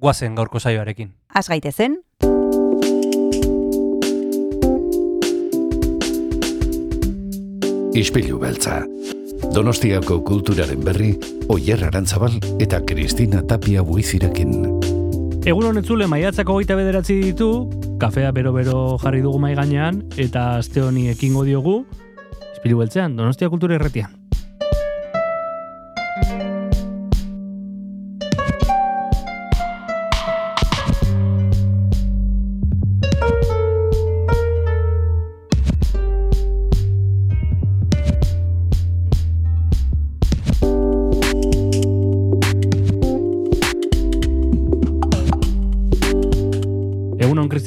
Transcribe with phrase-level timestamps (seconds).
[0.00, 1.12] guazen gaurko saioarekin.
[1.34, 2.00] Az gaitezen,
[7.90, 8.84] Ispilu beltza.
[9.54, 11.10] Donostiako kulturaren berri,
[11.50, 14.54] Oyer Arantzabal eta Kristina Tapia buizirekin.
[15.42, 17.50] Egun honetzule maiatzako goita bederatzi ditu,
[17.98, 21.82] kafea bero-bero jarri dugu mai gainean, eta aste honi ekingo diogu,
[22.54, 24.19] Ispilu beltzean, Donostia Kultura Erretian.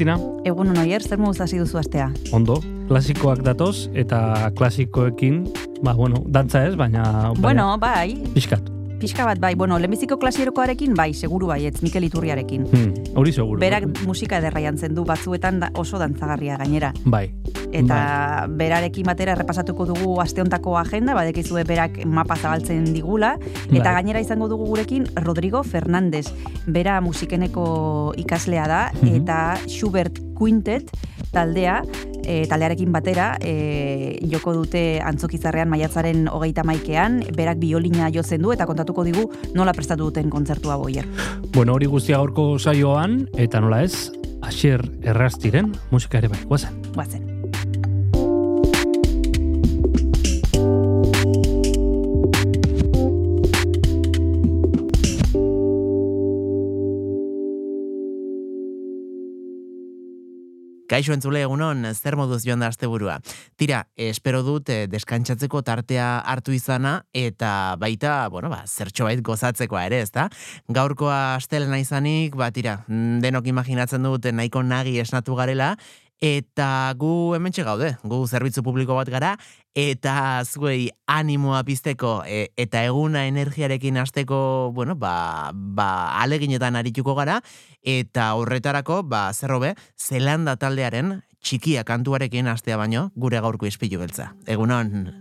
[0.04, 2.10] Egun hon, Kristina, egun oier, zer moduz hasi duzu astea?
[2.36, 2.60] ondo,
[2.90, 5.46] klasikoak datoz, eta klasikoekin,
[5.84, 7.32] ba, bueno, dantza ez, baina...
[7.40, 8.68] Bueno, bai, Piskat.
[9.00, 12.68] pixka bat bai, bueno, lehenbiziko klasierokoarekin bai, seguru bai, ez Mikel Iturriarekin.
[12.72, 13.60] Hmm, hori seguru.
[13.60, 16.94] Berak musika ederra jantzen du batzuetan da oso dantzagarria gainera.
[17.06, 17.32] Bai.
[17.74, 23.36] Eta berarekin batera errepasatuko dugu asteontako agenda, badekizue berak mapa zabaltzen digula,
[23.72, 23.94] eta Bai.
[23.98, 26.28] gainera izango dugu gurekin Rodrigo Fernandez.
[26.68, 29.16] Bera musikeneko ikaslea da, Mhm.
[29.24, 30.90] eta Schubert Quintet
[31.32, 31.82] taldea,
[32.26, 38.68] e, taldearekin batera, e, joko dute antzokizarrean maiatzaren hogeita maikean, berak biolina jotzen du, eta
[38.70, 41.08] kontatuko digu nola prestatu duten kontzertua boier.
[41.54, 44.12] Bueno, hori guztia gaurko saioan, eta nola ez,
[44.44, 46.82] Asier Errastiren musika ere bai, guazen.
[46.94, 47.33] Guazen.
[60.94, 63.16] Kaixo entzule egunon, zer moduz joan da asteburua.
[63.58, 70.04] Tira, espero dut eh, deskantsatzeko tartea hartu izana eta baita, bueno, ba, zertxobait gozatzekoa ere,
[70.06, 70.28] ezta?
[70.70, 75.72] Gaurkoa astelena izanik, ba, tira, mm, denok imaginatzen dut nahiko nagi esnatu garela,
[76.24, 79.34] eta gu hementxe gaude, gu zerbitzu publiko bat gara,
[79.76, 87.42] eta zuei animoa pizteko e, eta eguna energiarekin hasteko, bueno, ba, ba aleginetan arituko gara,
[87.84, 94.32] eta horretarako, ba, zerrobe, Zelanda taldearen txikia kantuarekin hastea baino, gure gaurko ispilu beltza.
[94.48, 95.12] Egunon,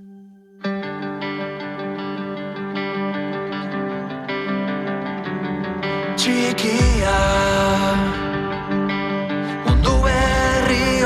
[6.15, 7.19] txikia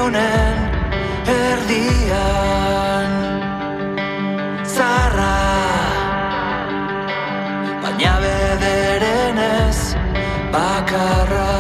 [0.07, 0.59] honen
[1.27, 3.13] erdian.
[4.77, 5.35] Zarra
[7.83, 9.79] baina bederen ez
[10.55, 11.56] bakarra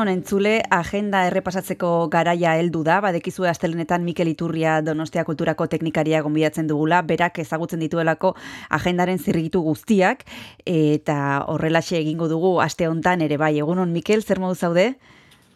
[0.00, 6.22] Egun honen zule, agenda errepasatzeko garaia heldu da, badekizu astelenetan Mikel Iturria Donostia Kulturako teknikaria
[6.24, 8.30] gonbidatzen dugula, berak ezagutzen dituelako
[8.78, 10.24] agendaren zirrigitu guztiak,
[10.64, 11.18] eta
[11.52, 13.58] horrelaxe egingo dugu aste hontan ere bai.
[13.60, 14.94] Egun hon, Mikel, zer modu zaude?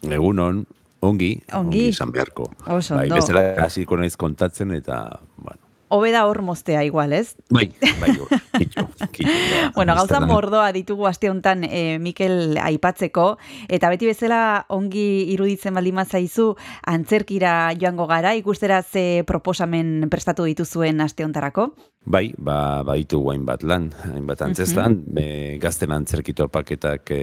[0.05, 0.61] Egunon,
[1.01, 1.87] ongi, Ongi.
[1.95, 2.51] izan beharko.
[2.67, 3.23] Oso bai, ondo.
[3.23, 4.99] bezala hasiko naiz kontatzen eta,
[5.41, 7.35] bueno, Hobe da hor moztea igual, ez?
[7.53, 7.67] bai,
[8.01, 8.15] bai,
[8.57, 9.33] kitxo, kitxo.
[9.51, 13.37] ja, Bueno, gauza mordoa ditugu aste honetan e, Mikel aipatzeko,
[13.69, 16.55] eta beti bezala ongi iruditzen baldin zaizu
[16.89, 21.73] antzerkira joango gara, ikustera ze proposamen prestatu dituzuen aste hontarako.
[22.05, 27.19] Bai, ba, baditu hainbat lan, hainbat antzestan, mm gazten antzerkito paketak e,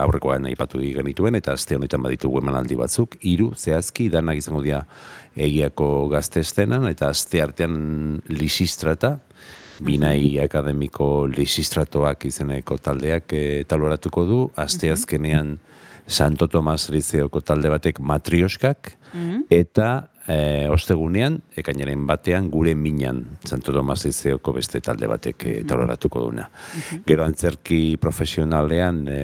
[0.00, 4.80] aurrekoan aipatu genituen, eta aste honetan baditugu emanaldi batzuk, hiru zehazki, danak izango dira
[5.36, 9.18] egiako gazte estenan, eta aste artean lisistrata,
[9.80, 15.56] binai akademiko lisistratoak izeneko taldeak e, taloratuko du, aste azkenean
[16.10, 18.96] Santo Tomas Lizeoko talde batek matrioskak,
[19.50, 26.22] eta e, ostegunean, ekainaren batean, gure minan Santo Tomas Lizeoko beste talde batek e, taloratuko
[26.28, 26.46] duna.
[27.06, 29.18] Gero antzerki profesionalean, e,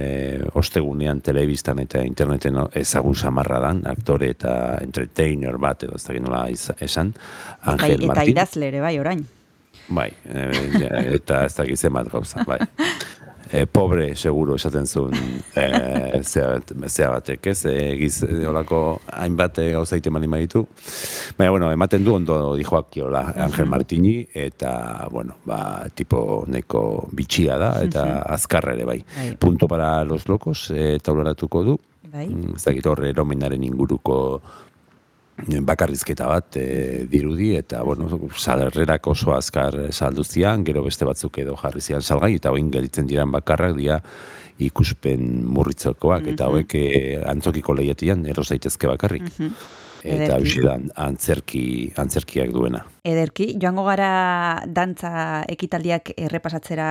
[0.58, 6.46] ostegunean telebistan eta interneten ezagun samarra dan, aktore eta entertainer bat, edo ez da nola
[6.50, 8.32] iz- esan, Bai, Angel eta Martin.
[8.34, 9.26] idazle ere bai orain.
[9.88, 10.50] Bai, e,
[11.20, 12.58] eta ez dakit zenbat gauza, bai.
[13.52, 15.14] E, pobre, seguro, esaten zuen
[15.54, 17.60] e, zea, zea batek, ez?
[17.70, 20.64] E, giz, olako hainbat e, gauza iten bali ditu.
[21.38, 27.72] Baina, bueno, ematen du ondo dijoakiola Angel Martini, eta, bueno, ba, tipo neko bitxia da,
[27.86, 29.04] eta azkarra ere, bai.
[29.16, 29.36] Bai.
[29.38, 31.78] Punto para los locos, e, tauraratuko du.
[32.12, 32.26] Bai.
[32.26, 34.40] Mm, Ez dakit horre eromenaren inguruko
[35.44, 41.80] bakarrizketa bat e, dirudi eta bueno, salerrerak oso azkar salduzian, gero beste batzuk edo jarri
[41.80, 44.00] zian salgai eta hoin gelitzen diran bakarrak dira
[44.58, 46.86] ikuspen murritzokoak eta hauek e,
[47.28, 49.28] antzokiko lehiatian eros daitezke bakarrik.
[50.06, 52.84] Eta da antzerki, antzerkiak duena.
[53.06, 56.88] Ederki, joango gara dantza ekitaldiak errepasatzera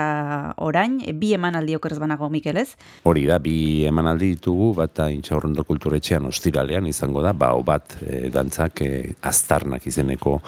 [0.63, 2.69] orain, bi emanaldi okerrez banago Mikel, ez?
[3.03, 8.81] Hori da, bi emanaldi ditugu, bata intxaurrondo kulturetxean ostiralean izango da, ba, bat e, dantzak
[8.85, 8.91] e,
[9.27, 10.39] aztarnak izeneko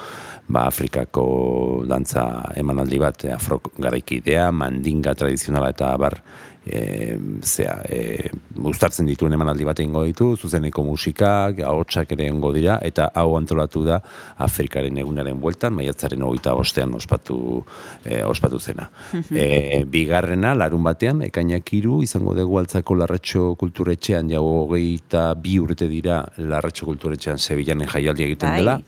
[0.47, 6.21] ba, Afrikako dantza emanaldi bat, e, afro garaikidea, mandinga tradizionala eta bar,
[6.67, 12.77] e, zea, e, uztartzen dituen emanaldi bat egingo ditu, zuzeneko musikak, ahotsak ere egongo dira,
[12.83, 13.99] eta hau antolatu da
[14.45, 17.39] Afrikaren egunaren bueltan, maiatzaren hogeita bostean ospatu,
[18.03, 18.89] e, ospatu zena.
[19.31, 25.89] e, bigarrena, larun batean, ekainak hiru izango dugu altzako larratxo kulturetxean, jau hogeita bi urte
[25.91, 28.59] dira larratxo kulturetxean Sevillanen jaialdi egiten Bai.
[28.59, 28.79] dela,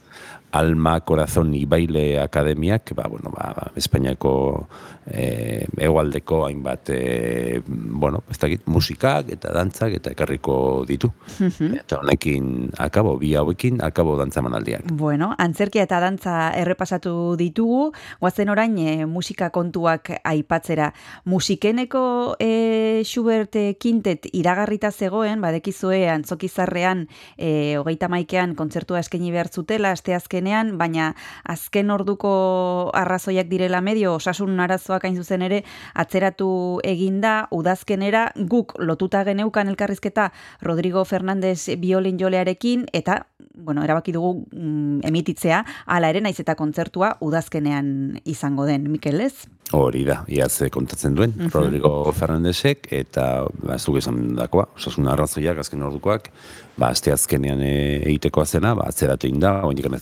[0.51, 4.67] Alma Corazón y Baile Akademiak, ba, bueno, ba, Espainiako
[5.11, 11.11] e, egualdeko hainbat, e, bueno, ez dakit, musikak eta dantzak eta ekarriko ditu.
[11.39, 14.91] Eta honekin akabo, bi hauekin akabo dantza manaldiak.
[14.91, 20.91] Bueno, antzerkia eta dantza errepasatu ditugu, guazen orain e, musika kontuak aipatzera.
[21.25, 29.93] Musikeneko e, Schubert Quintet iragarrita zegoen, badekizue antzokizarrean e, hogeita maikean kontzertua eskaini behar zutela,
[29.95, 31.13] aste azkenean, baina
[31.49, 35.63] azken orduko arrazoiak direla medio, osasun arazoak hain zuzen ere,
[35.94, 43.22] atzeratu eginda, udazkenera guk lotuta geneukan elkarrizketa Rodrigo Fernandez biolin jolearekin, eta,
[43.53, 49.48] bueno, erabaki dugu mm, emititzea, ala ere naiz eta kontzertua udazkenean izango den, Mikel, ez?
[49.75, 55.86] Hori da, iaz kontatzen duen, Rodrigo Fernandezek, eta ba, zuk esan dakoa, osasun arrazoiak, azken
[55.86, 56.32] ordukoak,
[56.79, 60.01] ba, azte azkenean eh, egitekoa zena, ba, atzeratu egin da, oindik ez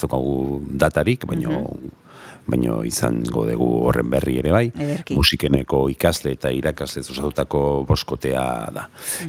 [0.86, 1.66] datarik, baino,
[2.48, 5.16] baino izango dugu horren berri ere bai, Ederki.
[5.16, 8.88] musikeneko ikasle eta irakasle osatutako boskotea da.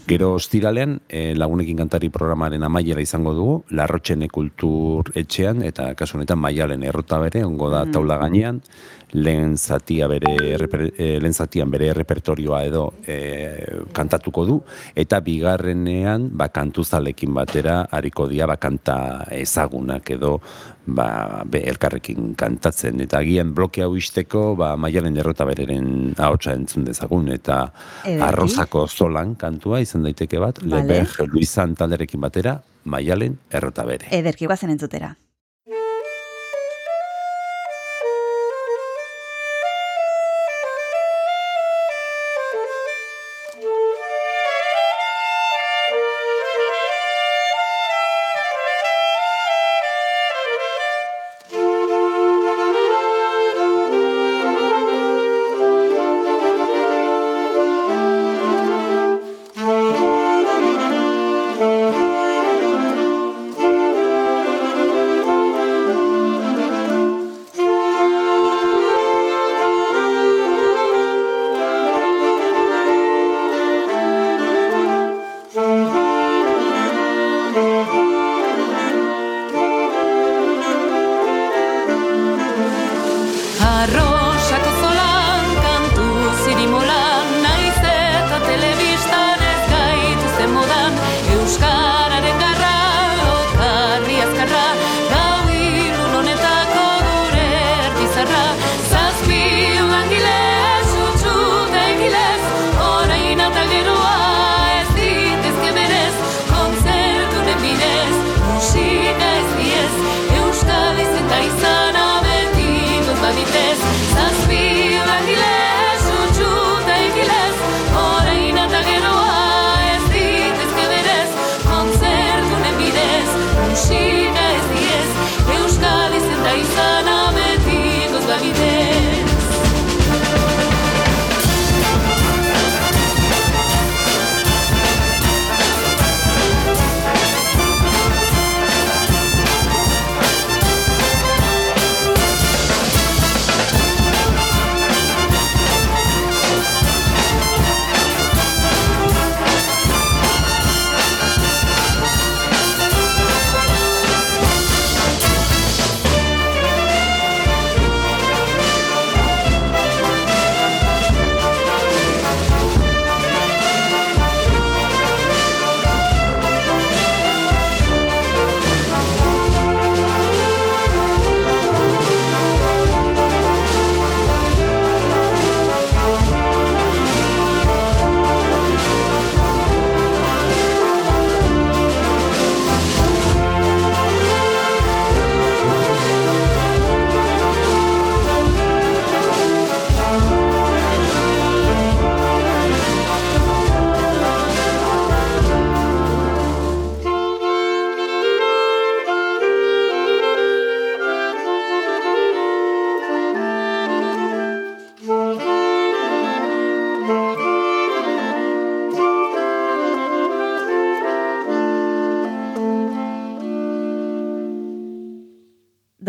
[0.09, 6.39] Gero ostiralean, eh, lagunekin kantari programaren amaiera izango dugu, Larrotxene kultur etxean, eta kasu honetan
[6.39, 8.63] maialen errota bere, ongo da taula gainean,
[9.13, 14.57] lehen zatia bere eh, lehen zatian bere repertorioa edo eh, kantatuko du
[14.95, 20.41] eta bigarrenean ba kantuzalekin batera hariko dira ba kanta ezagunak edo
[20.87, 26.85] ba be, elkarrekin kantatzen eta agian bloke hau isteko ba maialen errota bereren ahotsa entzun
[26.85, 27.73] dezagun eta
[28.05, 28.23] Ederki.
[28.29, 30.83] arrozako zolan kantua izan daiteke bat Vale.
[30.83, 35.15] Leber Luisan talderekin batera maialen errota bere Ederki, guazen entzutera.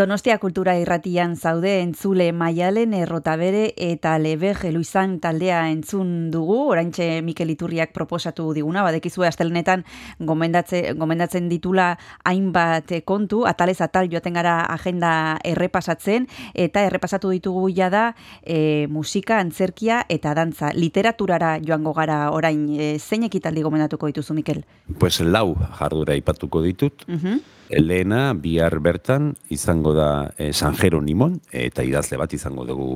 [0.10, 6.56] Donostia Kultura Irratian zaude entzule Maialen Errotabere eta Lebe Geluizan taldea entzun dugu.
[6.72, 9.84] Oraintxe Mikel Iturriak proposatu diguna, badekizue astelenetan
[10.18, 11.92] gomendatze, gomendatzen ditula
[12.25, 15.12] hainbat kontu, atalez atal joaten gara agenda
[15.46, 16.25] errepasatzen,
[16.56, 20.74] eta errepasatu ditugu jada e, musika, antzerkia eta dantza.
[20.74, 24.66] Literaturara joango gara orain, e, zein ekitaldi gomendatuko dituzu, Mikel?
[24.98, 27.06] Pues lau jardura ipatuko ditut.
[27.06, 27.58] Mhm.
[27.70, 29.99] Elena, bihar bertan, izango da
[30.38, 32.89] eh, San Jeronimon, eta idazle bat izango dugu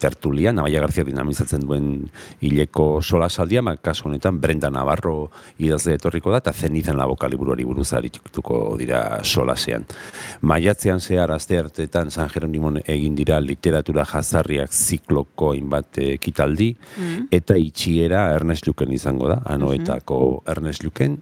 [0.00, 1.88] tertulian, Amaia Garzia dinamizatzen duen
[2.44, 7.88] hileko sola saldia, kasu honetan Brenda Navarro idazle etorriko da, eta zenizan laboka liburuari buruz
[7.96, 9.86] arituko dira solasean.
[10.42, 16.72] Maiatzean zehar aste hartetan San Jeronimon egin dira literatura jazarriak zikloko hainbat ekitaldi,
[17.30, 21.18] eta itxiera Ernest Luken izango da, anoetako Ernest Luken,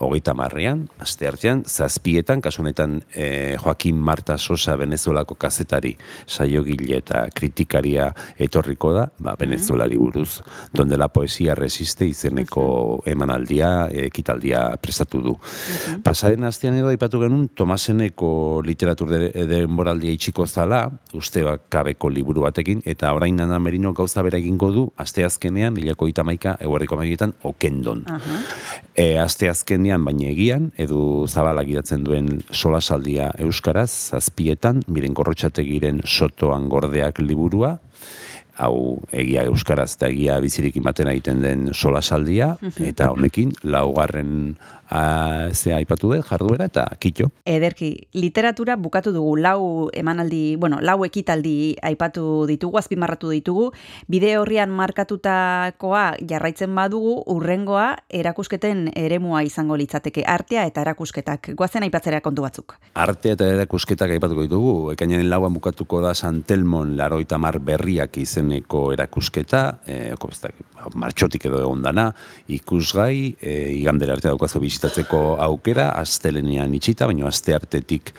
[0.00, 5.92] hogeita marrean, aste artean, zazpietan, kasu honetan eh, Joaquin Marta Sosa Venezuelako kazetari
[6.26, 8.08] saiogile eta kritikaria
[8.40, 10.40] etorriko da, ba, Venezuelari buruz,
[10.72, 15.36] donde la poesia resiste izeneko emanaldia, ekitaldia prestatu du.
[16.04, 22.80] Pasaren astean edo aipatu genuen Tomaseneko literatur de, denboraldia itxiko zala, uste kabeko liburu batekin,
[22.88, 28.06] eta orain Ana Merino gauza bera egingo du, aste azkenean, hilako itamaika, eguerriko amaiketan, okendon.
[28.08, 28.40] Aha.
[28.94, 29.48] E, aste
[29.90, 37.78] azkenean, baina egian, edu zabalak idatzen duen solasaldia euskaraz, zazpietan, miren korrotxategiren sotoan gordeak liburua,
[38.56, 44.56] hau egia euskaraz eta egia bizirik ematen egiten den solasaldia, eta honekin laugarren
[44.90, 47.30] a, ze aipatu dut, jarduera eta kitxo.
[47.46, 53.70] Ederki, literatura bukatu dugu, lau emanaldi, bueno, lau ekitaldi aipatu ditugu, azpimarratu ditugu,
[54.10, 61.52] bide horrian markatutakoa jarraitzen badugu, urrengoa erakusketen eremua izango litzateke, artea eta erakusketak.
[61.58, 62.76] Goazen aipatzera kontu batzuk.
[62.98, 68.90] Arte eta erakusketak aipatuko ditugu, ekainaren lauan bukatuko da San Telmon laroita mar berriak izeneko
[68.96, 70.14] erakusketa, e,
[70.94, 72.08] martxotik edo egon dana,
[72.48, 78.14] ikusgai, e, igandera arte daukazu bisitatzeko aukera, astelenean itxita, baina aste artetik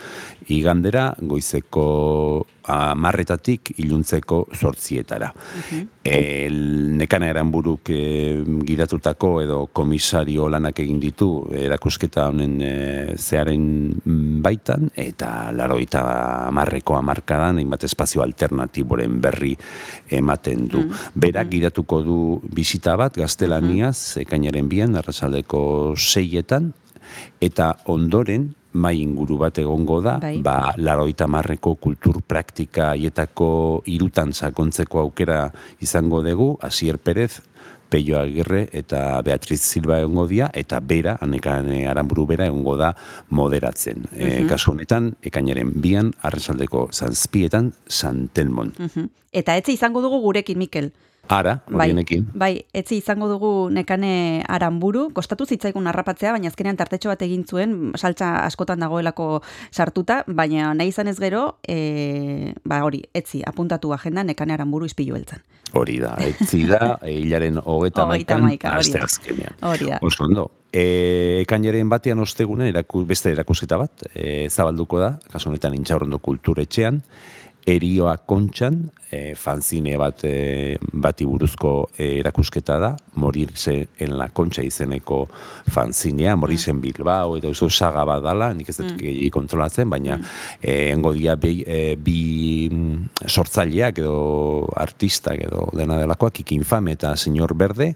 [0.54, 5.32] igandera, goizeko amarretatik iluntzeko sortzietara.
[6.04, 6.58] El,
[6.98, 8.02] nekana eranburuk e,
[8.66, 12.74] gidatutako edo komisario lanak egin ditu erakusketa honen e,
[13.18, 13.66] zearen
[14.44, 16.04] baitan, eta laroita
[16.50, 19.56] amarreko amarkadan, hainbat espazio alternatiboren berri
[20.10, 20.86] ematen du.
[21.16, 25.62] Berak gidatuko du bisita bat, gaztelaniaz, ekainaren bian, arrasaldeko
[25.98, 26.72] seietan,
[27.42, 30.38] eta ondoren, mai inguru bat egongo da, Bai.
[30.44, 37.42] ba, laroita marreko kultur praktika hietako irutan sakontzeko aukera izango dugu, Asier Perez,
[37.92, 42.94] Peio Agirre eta Beatriz Silva egongo dira, eta bera, anekan aranburu bera egongo da
[43.36, 44.08] moderatzen.
[44.16, 48.72] E, kasu honetan, ekainaren bian, arrasaldeko zanzpietan, San Telmon.
[48.80, 49.10] Mhm.
[49.32, 50.92] Eta etzi izango dugu gurekin, Mikel.
[51.30, 52.26] Ara, Bai, horienekin.
[52.36, 57.94] bai, etzi izango dugu nekane aranburu, kostatu zitzaigun harrapatzea, baina azkenean tartetxo bat egin zuen,
[57.96, 64.26] saltza askotan dagoelako sartuta, baina nahi izan ez gero, e, ba hori, etzi, apuntatu agenda
[64.28, 65.40] nekane aranburu izpilu beltzan.
[65.72, 69.04] Hori da, etzi da, hilaren hogeta maikan, da.
[69.06, 69.56] azkenean.
[69.64, 70.00] Hori da.
[70.04, 70.50] Oso ondo.
[70.74, 77.00] E, ekainaren batean ostegunen eraku, beste erakusketa bat, e, zabalduko da, kasu honetan intxaurrondo kulturetxean,
[77.68, 84.64] erioa kontxan, e, fanzine bat e, bati buruzko e, erakusketa da, morirse en la kontxa
[84.66, 85.26] izeneko
[85.72, 90.18] fanzinea, morirse en Bilbao, edo oso saga bat dala, nik ez dut gehiago kontrolatzen, baina
[90.62, 94.16] e, engo dia bi, e, bi mm, sortzaileak edo
[94.80, 97.94] artistak edo dena delakoak, Kiki Infame eta Señor Verde,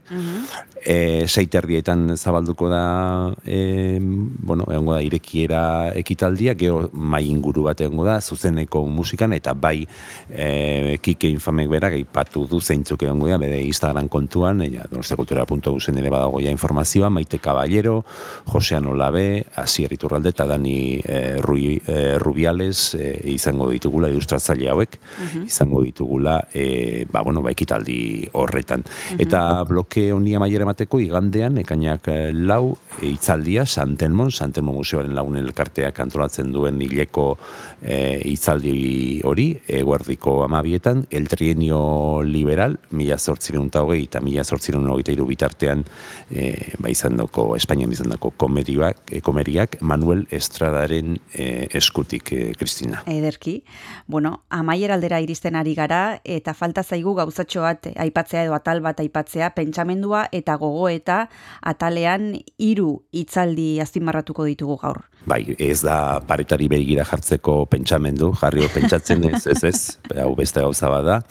[0.85, 5.61] e, seiterdietan zabalduko da, e, bueno, egongo da irekiera
[5.97, 9.81] ekitaldia, gero mai inguru bat egongo da, zuzeneko musikan, eta bai
[10.29, 16.13] e, Kike Infamek berak aipatu du zeintzuk egongo da, bere Instagram kontuan, ja, donostiakultura.usen ere
[16.13, 18.03] badago ja informazioa, Maite Caballero,
[18.51, 24.99] Josean Olabe, Asier Iturralde eta Dani e, Rui, e, Rubiales e, izango ditugula ilustratzaile hauek,
[25.45, 28.85] izango ditugula e, ba, bueno, ba, ekitaldi horretan.
[29.17, 35.37] Eta bloke honi amaiera emateko igandean, ekainak eh, lau, e, itzaldia, Santelmon, Santelmon Museoaren lagun
[35.39, 37.37] elkarteak antolatzen duen hileko
[37.81, 44.89] e, itzaldi hori, eguerdiko amabietan, el trienio liberal, mila zortzireun eta hogei, eta mila zortzireun
[44.91, 45.85] hogeita iru bitartean,
[46.29, 52.51] e, ba izan doko, Espainian izan dako komeriak, e, komeriak, Manuel Estradaren e, eskutik, e,
[52.59, 53.05] Kristina.
[53.07, 53.61] Ederki.
[54.07, 58.99] Bueno, amaier aldera iristen ari gara, eta falta zaigu gauzatxo bat aipatzea edo atal bat
[58.99, 61.17] aipatzea, pentsamendua eta eta gogoeta
[61.61, 65.03] atalean hiru hitzaldi azpimarratuko ditugu gaur.
[65.25, 69.79] Bai, ez da paretari begira jartzeko pentsamendu, jarrio pentsatzen ez, ez ez,
[70.21, 71.21] hau beste gauza bada.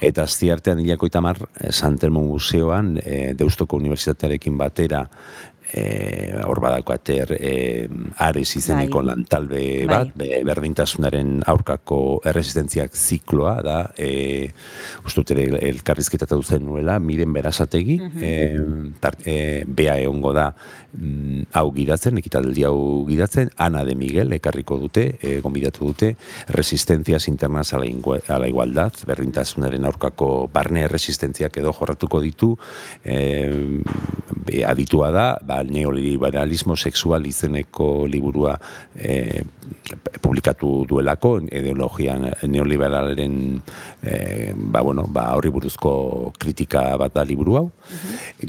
[0.00, 5.06] Eta azti artean hilako itamar, Santelmo Museoan, e, Deustoko Unibertsitatearekin batera,
[5.72, 7.88] e, hor badako ater e,
[8.24, 9.06] ares izeneko Bai.
[9.10, 9.86] lantalbe Bai.
[9.90, 14.48] bat, be, berdintasunaren aurkako erresistentziak zikloa da, e,
[15.04, 18.32] ustut ere elkarrizketatu duzen nuela, miren berazategi, e,
[19.00, 20.54] tar, e, bea egongo da,
[20.96, 26.14] mm, hau gidatzen, ekitaldi hau gidatzen, Ana de Miguel ekarriko dute, e, gonbidatu dute,
[26.48, 32.54] resistencias internas a la, ingua- a la igualdad, berdintasunaren aurkako barne resistentziak edo jorratuko ditu,
[33.04, 33.82] e,
[34.46, 38.58] be, aditua da, ba, neoliberalismo sexual izeneko liburua
[38.94, 39.42] e,
[40.22, 43.34] publikatu duelako, ideologia neoliberalaren
[44.02, 47.66] e, ba, bueno, ba, horri buruzko kritika bat da liburu hau.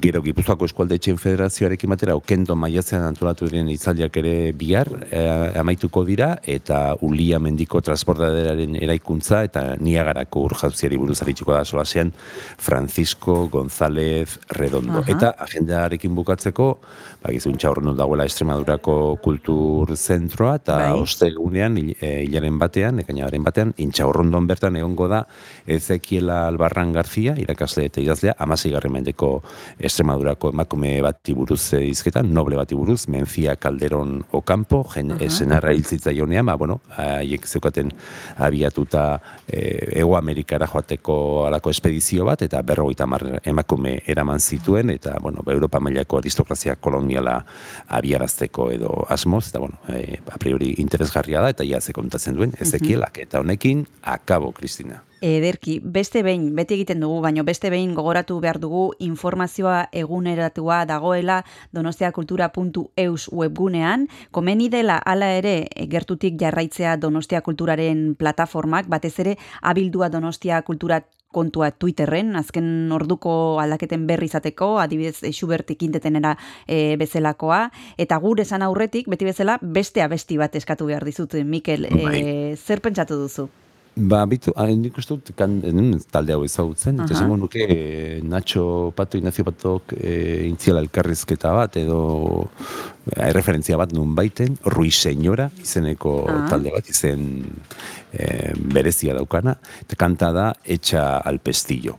[0.01, 6.34] Gero Gipuzkoako Eskualdetxeen Federazioarekin batera okendo maiatzean antolatu diren itzaldiak ere bihar eh, amaituko dira
[6.43, 12.12] eta Ulia Mendiko transportaderaren eraikuntza eta Niagarako urjauziari buruz arituko da solasean
[12.58, 15.03] Francisco González Redondo.
[15.03, 15.12] Aha.
[15.15, 16.69] Eta agendarekin bukatzeko,
[17.21, 21.01] ba, gizun txaurrendun dagoela Extremadurako kultur zentroa eta Bai.
[21.01, 25.23] ostegunean, eh, hilaren batean, ekainaren batean, intxaurrondon bertan egongo da
[25.67, 29.32] Ezekiela Albarran Garzia, irakasle eta idazlea, amaseigarren mendeko
[29.79, 35.23] Extremadurako emakume bati buruz eh, hizketan, noble bati buruz, Mencia Calderon Ocampo, jen, Aha.
[35.27, 37.91] esenarra hiltzitza jonean, ba, bueno, haiek zeukaten
[38.38, 39.05] abiatuta
[39.47, 43.08] eh, Ego Amerikara joateko alako espedizio bat, eta berrogeita
[43.43, 46.75] emakume eraman zituen, eta, bueno, ba, Europa mailako aristokrazia
[47.09, 47.45] koloniala
[47.87, 52.53] abiarazteko edo asmoz, eta, bueno, eh, a priori interesgarria da, eta ia ze kontatzen duen,
[52.59, 55.03] Ezekielak, eta honekin, akabo, Kristina.
[55.21, 61.43] Ederki, beste behin, beti egiten dugu, baino beste behin gogoratu behar dugu informazioa eguneratua dagoela
[61.75, 70.09] donostiakultura.eus webgunean, komeni dela hala ere e, gertutik jarraitzea Donostia Kulturaren plataformak, batez ere abildua
[70.09, 77.67] Donostia Kultura kontua Twitterren, azken orduko aldaketen berri izateko, adibidez e, Schubert ikintetenera e, bezalakoa,
[77.97, 82.81] eta gure esan aurretik, beti bezala, beste abesti bat eskatu behar dizut, Mikel, e, zer
[82.81, 83.49] pentsatu duzu?
[83.99, 85.57] Ba, bitu, ah, nik uste dut, kan,
[86.13, 87.15] talde hau ezagutzen, eta Aha.
[87.17, 91.97] esango nuke eh, Nacho Pato, Ignacio Patok e, intziala elkarrizketa bat, edo
[93.12, 96.45] eh, erreferentzia bat nun baiten, Rui Señora, izeneko Ah.
[96.47, 97.43] talde bat, izen
[98.13, 101.97] eh, berezia daukana, eta kanta da Etxa al Pestillo.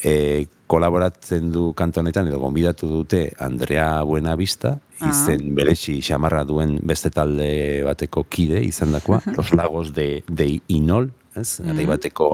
[0.00, 5.10] E, kolaboratzen du kanta honetan, edo gonbidatu dute Andrea Buenavista, Ah.
[5.10, 11.10] izen beresi xamarra duen beste talde bateko kide izan dakoa, Los Lagos de, de Inol,
[11.36, 11.60] ez?
[11.60, 11.68] Mhm.
[11.68, 12.28] Garai bateko,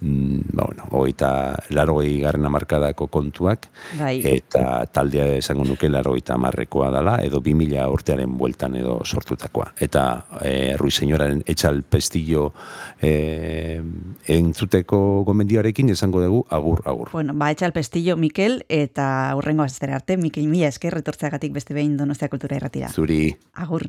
[0.00, 1.30] mm, ba, bueno, hogeita,
[1.70, 3.68] larogei garren amarkadako kontuak,
[3.98, 4.20] Bai.
[4.24, 9.72] eta taldea esango nuke largoita marrekoa dela, edo 2000 urtearen bueltan edo sortutakoa.
[9.80, 12.52] Eta e, Rui Señoraren etxal pestillo
[13.00, 13.82] e,
[14.26, 17.10] entzuteko gomendioarekin esango dugu agur, agur.
[17.12, 21.96] Bueno, ba, etxal pestillo, Mikel, eta hurrengo aztera arte, Mikel, mila esker, retortzeagatik beste behin
[21.96, 22.90] Donostia Kultura irratira.
[22.92, 23.36] Zuri.
[23.54, 23.88] Agur.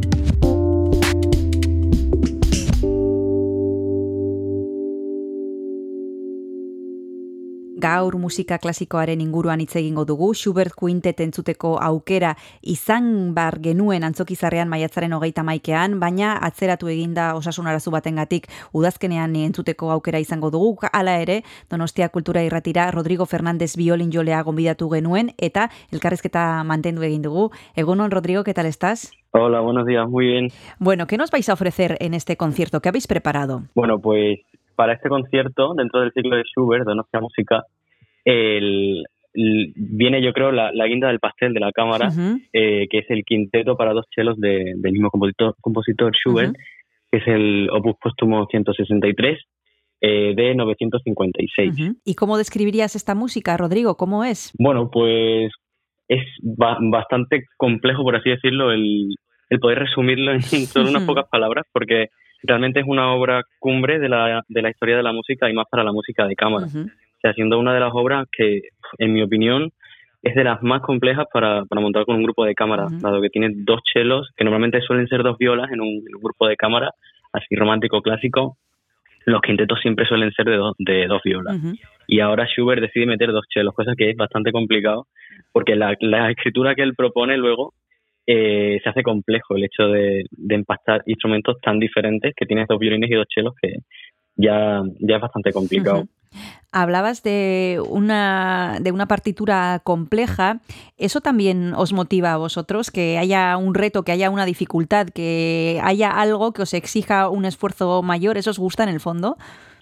[7.81, 14.69] Gaur musika klasikoaren inguruan hitz egingo dugu, Schubert Quintet entzuteko aukera izan bar genuen antzokizarrean
[14.69, 18.45] maiatzaren hogeita maikean, baina atzeratu eginda osasun arazu batengatik
[18.77, 20.75] udazkenean entzuteko aukera izango dugu.
[20.91, 21.39] Hala ere,
[21.71, 27.49] Donostia Kultura Irratira Rodrigo Fernández biolin jolea gonbidatu genuen eta elkarrezketa mantendu egin dugu.
[27.75, 29.09] Egunon, Rodrigo, ¿qué tal estás?
[29.33, 30.49] Hola, buenos días, muy bien.
[30.77, 32.81] Bueno, ¿qué nos vais a ofrecer en este concierto?
[32.81, 33.63] ¿Qué habéis preparado?
[33.73, 34.39] Bueno, pues
[34.81, 37.63] para este concierto, dentro del ciclo de Schubert, de Nuestra Música,
[38.25, 42.09] el, el- viene yo creo la, la guinda del pastel de la cámara,
[42.53, 46.55] eh, que es el quinteto para dos chelos de- del mismo compositor, compositor Schubert,
[47.11, 49.37] que es el opus póstumo 163
[50.01, 51.73] eh, de 956.
[51.79, 51.95] Ujú.
[52.03, 53.95] ¿Y cómo describirías esta música, Rodrigo?
[53.97, 54.51] ¿Cómo es?
[54.57, 55.51] Bueno, pues
[56.07, 59.13] es ba- bastante complejo, por así decirlo, el,
[59.51, 60.41] el poder resumirlo en
[60.73, 62.07] solo unas pocas palabras, porque
[62.43, 65.65] realmente es una obra cumbre de la, de la historia de la música y más
[65.69, 66.67] para la música de cámara.
[66.67, 68.61] O sea, siendo una de las obras que,
[68.97, 69.71] en mi opinión,
[70.23, 73.29] es de las más complejas para, para montar con un grupo de cámara, dado que
[73.29, 76.55] tiene dos chelos, que normalmente suelen ser dos violas en un, en un grupo de
[76.55, 76.91] cámara,
[77.33, 78.57] así romántico clásico.
[79.25, 81.55] Los quintetos siempre suelen ser de, dos de dos violas
[82.07, 85.05] y ahora Schubert decide meter dos chelos, cosa que es bastante complicado,
[85.53, 87.73] porque la, la escritura que él propone luego
[88.27, 92.79] eh, se hace complejo el hecho de, de empastar instrumentos tan diferentes que tienes dos
[92.79, 93.79] violines y dos chelos que
[94.35, 96.05] ya, ya es bastante complicado.
[96.71, 100.61] Hablabas de una, de una partitura compleja.
[100.97, 102.91] ¿Eso también os motiva a vosotros?
[102.91, 107.43] Que haya un reto, que haya una dificultad, que haya algo que os exija un
[107.43, 108.37] esfuerzo mayor.
[108.37, 109.35] ¿Eso os gusta en el fondo?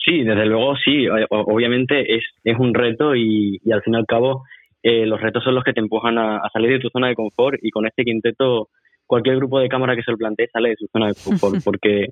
[0.03, 4.07] Sí, desde luego sí, obviamente es, es un reto y, y al fin y al
[4.07, 4.43] cabo
[4.83, 7.15] eh, los retos son los que te empujan a, a salir de tu zona de
[7.15, 8.69] confort y con este quinteto
[9.05, 12.07] cualquier grupo de cámara que se lo plantee sale de su zona de confort porque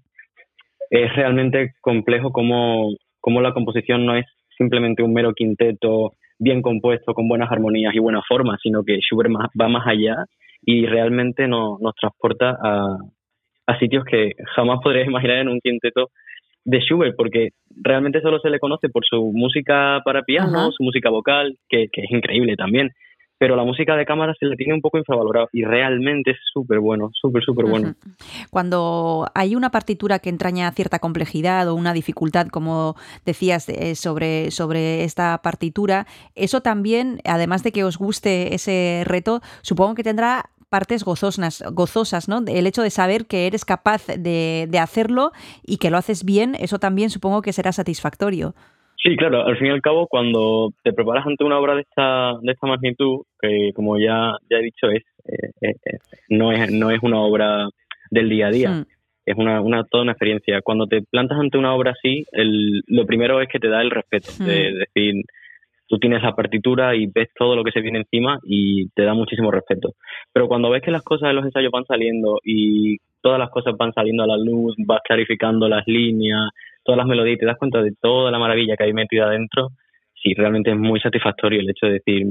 [0.90, 4.26] es realmente complejo como, como la composición no es
[4.58, 9.30] simplemente un mero quinteto bien compuesto con buenas armonías y buenas formas, sino que Schubert
[9.30, 10.16] más- va más allá
[10.62, 12.98] y realmente no- nos transporta a,
[13.68, 16.10] a sitios que jamás podrías imaginar en un quinteto
[16.68, 17.52] de Schubert, porque
[17.82, 20.72] realmente solo se le conoce por su música para piano, Ajá.
[20.76, 22.92] su música vocal, que, que es increíble también,
[23.38, 26.80] pero la música de cámara se le tiene un poco infravalorado y realmente es súper
[26.80, 27.94] bueno, súper, súper bueno.
[28.50, 34.52] Cuando hay una partitura que entraña cierta complejidad o una dificultad, como decías, eh, sobre,
[34.52, 40.50] sobre esta partitura, eso también, además de que os guste ese reto, supongo que tendrá
[40.70, 42.40] partes gozosas, gozosas, ¿no?
[42.48, 45.32] El hecho de saber que eres capaz de, de hacerlo
[45.66, 48.54] y que lo haces bien, eso también supongo que será satisfactorio.
[49.02, 52.34] Sí, claro, al fin y al cabo, cuando te preparas ante una obra de esta,
[52.42, 55.98] de esta magnitud, que como ya, ya he dicho, es, eh, eh,
[56.30, 57.70] no, es, no es una obra
[58.10, 58.86] del día a día, Mm.
[59.28, 60.62] es una, una, toda una experiencia.
[60.64, 63.92] Cuando te plantas ante una obra así, el, lo primero es que te da el
[63.92, 64.78] respeto, de Mm.
[64.80, 65.24] decir,
[65.88, 69.14] tú tienes la partitura y ves todo lo que se viene encima y te da
[69.14, 69.94] muchísimo respeto.
[70.34, 73.76] Pero cuando ves que las cosas de los ensayos van saliendo y todas las cosas
[73.78, 76.50] van saliendo a la luz, vas clarificando las líneas,
[76.84, 79.70] todas las melodías y te das cuenta de toda la maravilla que hay metida adentro,
[80.22, 82.28] sí, realmente es muy satisfactorio el hecho de decir,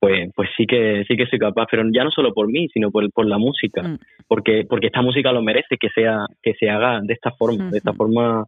[0.00, 2.90] pues, pues sí que sí que soy capaz, pero ya no solo por mí, sino
[2.90, 3.98] por, por la música, Mm.
[4.28, 7.78] porque porque esta música lo merece que sea que se haga de esta forma, de
[7.78, 7.98] esta Ujú.
[7.98, 8.44] forma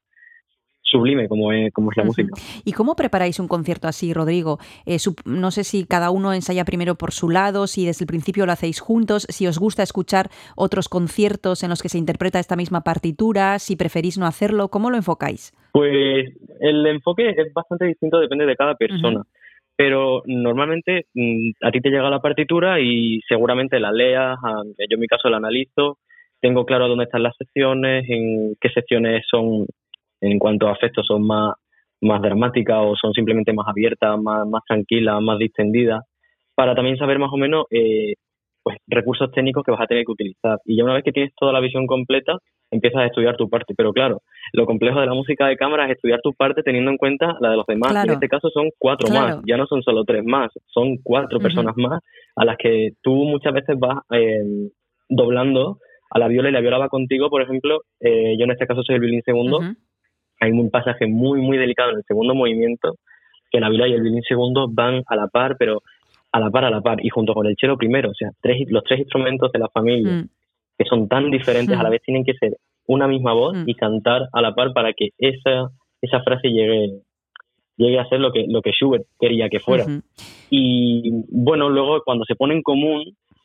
[0.96, 2.32] sublime como es como es la música.
[2.64, 4.59] ¿Y cómo preparáis un concierto así, Rodrigo?
[4.87, 8.46] Eh, no sé si cada uno ensaya primero por su lado, si desde el principio
[8.46, 12.56] lo hacéis juntos, si os gusta escuchar otros conciertos en los que se interpreta esta
[12.56, 15.52] misma partitura, si preferís no hacerlo, ¿cómo lo enfocáis?
[15.72, 19.22] Pues el enfoque es bastante distinto, depende de cada persona.
[19.78, 24.94] Pero normalmente mm, a ti te llega la partitura y seguramente la leas, a- yo
[24.94, 25.98] en mi caso la analizo,
[26.40, 29.66] tengo claro dónde están las secciones, en qué secciones son,
[30.20, 31.55] en cuanto a afectos, son más,
[32.00, 36.05] más dramáticas o son simplemente más abiertas, más, más tranquilas, más distendidas,
[36.55, 38.14] para también saber más o menos eh,
[38.62, 40.59] pues recursos técnicos que vas a tener que utilizar.
[40.64, 42.38] Y ya una vez que tienes toda la visión completa,
[42.70, 43.74] empiezas a estudiar tu parte.
[43.76, 46.96] Pero claro, lo complejo de la música de cámara es estudiar tu parte teniendo en
[46.96, 47.92] cuenta la de los demás.
[47.92, 48.09] Claro.
[48.09, 49.37] En este caso son cuatro Claro.
[49.37, 52.02] más, ya no son solo tres más, son cuatro personas más
[52.35, 54.42] a las que tú muchas veces vas eh,
[55.09, 55.79] doblando
[56.11, 58.83] a la viola y la viola va contigo, por ejemplo, eh, yo en este caso
[58.83, 59.61] soy el violín segundo.
[60.40, 62.96] Hay un pasaje muy, muy delicado en el segundo movimiento,
[63.51, 65.83] que la viola y el violín segundo van a la par, pero
[66.33, 68.66] a la par, a la par, y junto con el cello primero, o sea, tres,
[68.68, 70.29] los tres instrumentos de la familia, Mm.
[70.79, 71.81] que son tan diferentes, Mm.
[71.81, 73.68] a la vez tienen que ser una misma voz Mm.
[73.68, 75.68] y cantar a la par para que esa,
[76.03, 77.01] esa frase llegue
[77.79, 79.85] llegue a ser lo que lo que Schubert quería que fuera.
[80.49, 83.05] Y bueno, luego cuando se pone en común,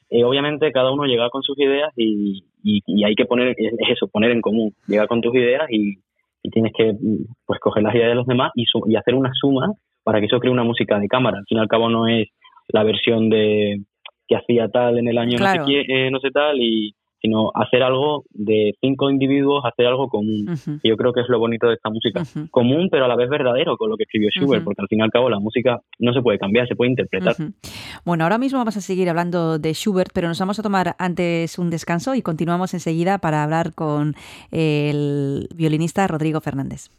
[0.09, 3.89] eh, obviamente cada uno llega con sus ideas y, y, y hay que poner, es
[3.89, 4.73] eso, poner en común.
[4.87, 5.95] Llega con tus ideas y,
[6.43, 9.15] y tienes que mm, pues coger las ideas de los demás y, su- y hacer
[9.15, 9.71] una suma
[10.03, 11.37] para que eso cree una música de cámara.
[11.39, 12.27] Al fin y al cabo no es
[12.69, 13.81] la versión de
[14.27, 15.61] que hacía tal en el año Claro.
[15.61, 19.85] no, sé qué, eh, no sé tal, y, sino hacer algo de cinco individuos, hacer
[19.85, 20.49] algo común.
[20.49, 20.79] Ujú.
[20.81, 22.23] Y yo creo que es lo bonito de esta música.
[22.49, 25.01] Común, pero a la vez verdadero con lo que escribió Schubert, porque al fin y
[25.03, 27.35] al cabo la música no se puede cambiar, se puede interpretar.
[28.05, 31.59] Bueno, ahora mismo vamos a seguir hablando de Schubert, pero nos vamos a tomar antes
[31.59, 34.15] un descanso y continuamos enseguida para hablar con
[34.51, 36.89] el violinista Rodrigo Fernández.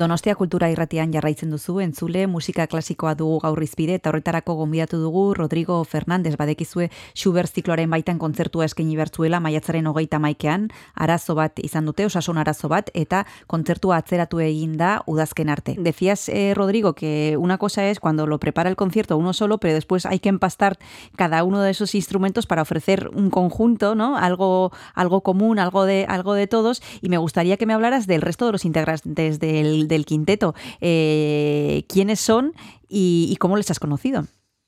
[0.00, 5.34] Donostia kultura irratian jarraitzen duzu, entzule musika klasikoa dugu gaur izpide, eta horretarako gonbidatu dugu
[5.36, 11.84] Rodrigo Fernandez badekizue Schubert zikloaren baitan kontzertua eskaini bertzuela maiatzaren hogeita maikean, arazo bat izan
[11.84, 15.76] dute, osasun arazo bat, eta kontzertua atzeratu egin da udazken arte.
[15.76, 19.74] Decías, eh, Rodrigo, que una cosa es cuando lo prepara el concierto uno solo, pero
[19.74, 20.78] después hay que empastar
[21.16, 24.16] cada uno de esos instrumentos para ofrecer un conjunto, ¿no?
[24.16, 28.22] Algo, algo común, algo de, algo de todos, y me gustaría que me hablaras del
[28.22, 30.54] resto de los integrantes del, del quinteto.
[30.80, 32.52] Eh, ¿Quiénes son
[32.88, 34.22] y, y cómo les has conocido?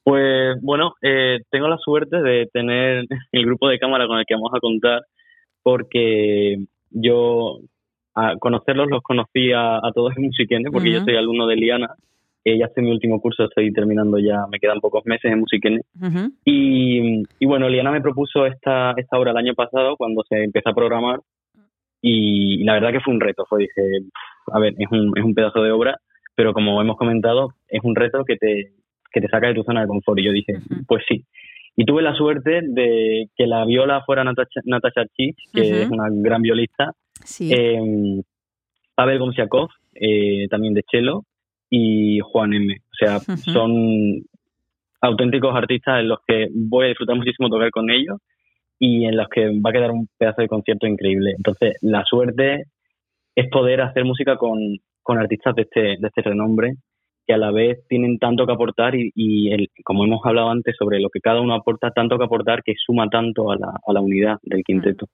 [0.05, 4.35] Pues bueno, eh, tengo la suerte de tener el grupo de cámara con el que
[4.35, 5.03] vamos a contar,
[5.62, 6.57] porque
[6.91, 7.59] yo
[8.14, 11.95] a conocerlos los conocí a, a todos en Musiquene, porque yo soy alumno de Liana,
[12.45, 15.39] eh, ya estoy en mi último curso, estoy terminando ya, me quedan pocos meses en
[15.39, 15.81] Musiquene.
[16.45, 20.70] Y, y bueno, Liana me propuso esta, esta obra el año pasado cuando se empezó
[20.70, 21.20] a programar
[22.01, 25.24] y, la verdad que fue un reto, fue dije, "Pf, a ver, es un, es
[25.24, 25.99] un pedazo de obra,
[26.34, 28.72] pero como hemos comentado, es un reto que te,
[29.12, 30.84] que te saca de tu zona de confort y yo dije, Ujú.
[30.86, 31.24] pues sí.
[31.76, 35.74] Y tuve la suerte de que la viola fuera Natasha, Natasha Chich, que Ujú.
[35.82, 36.93] es una gran violista,
[37.24, 37.51] Sí.
[37.53, 38.22] eh,
[38.95, 41.22] Pavel Gomsiakov, eh, también de cello,
[41.70, 42.74] y Juan M.
[42.74, 43.36] O sea, Ujú.
[43.53, 44.22] son
[45.01, 48.18] auténticos artistas en los que voy a disfrutar muchísimo tocar con ellos
[48.78, 51.32] y en los que va a quedar un pedazo de concierto increíble.
[51.36, 52.64] Entonces, la suerte
[53.35, 54.59] es poder hacer música con,
[55.03, 56.74] con artistas de este, de este renombre
[57.24, 60.74] que a la vez tienen tanto que aportar y, y el, como hemos hablado antes
[60.76, 63.93] sobre lo que cada uno aporta, tanto que aportar que suma tanto a la, a
[63.93, 65.07] la unidad del quinteto.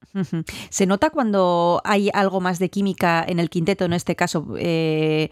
[0.70, 5.28] ¿Se nota cuando hay algo más de química en el quinteto, en este caso, eh,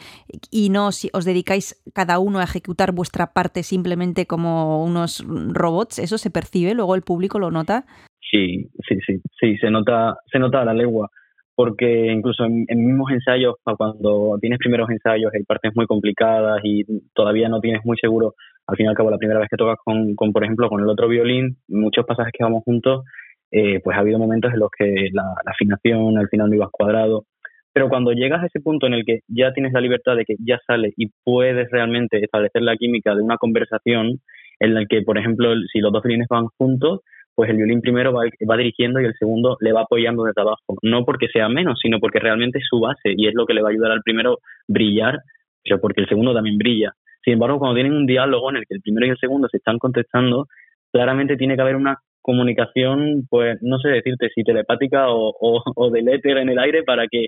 [0.50, 5.98] y no si os dedicáis cada uno a ejecutar vuestra parte simplemente como unos robots?
[5.98, 6.74] ¿Eso se percibe?
[6.74, 7.86] ¿Luego el público lo nota?
[8.30, 11.08] Sí, sí, sí, sí, se nota, se nota a la legua,
[11.56, 16.84] porque incluso en, en mismos ensayos, cuando tienes primeros ensayos, hay partes muy complicadas y
[17.14, 18.34] todavía no tienes muy seguro,
[18.66, 20.88] al fin y al cabo, la primera vez que tocas con, por ejemplo, con el
[20.88, 23.04] otro violín, muchos pasajes que vamos juntos,
[23.50, 26.70] eh, pues ha habido momentos en los que la, la afinación al final no ibas
[26.70, 27.24] cuadrado,
[27.72, 30.34] pero cuando llegas a ese punto en el que ya tienes la libertad de que
[30.38, 34.20] ya sale y puedes realmente establecer la química de una conversación
[34.60, 37.00] en la que, por ejemplo, si los dos violines van juntos,
[37.34, 40.78] pues el violín primero va, va dirigiendo y el segundo le va apoyando desde abajo.
[40.82, 43.60] No porque sea menos, sino porque realmente es su base y es lo que le
[43.60, 45.18] va a ayudar al primero brillar,
[45.62, 46.92] pero porque el segundo también brilla.
[47.22, 49.58] Sin embargo, cuando tienen un diálogo en el que el primero y el segundo se
[49.58, 50.46] están contestando,
[50.90, 55.90] claramente tiene que haber una comunicación, pues no sé decirte si telepática o, o, o
[55.90, 57.26] del éter en el aire para que,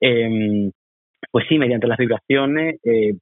[0.00, 0.70] eh,
[1.30, 3.12] pues sí, mediante las vibraciones, eh,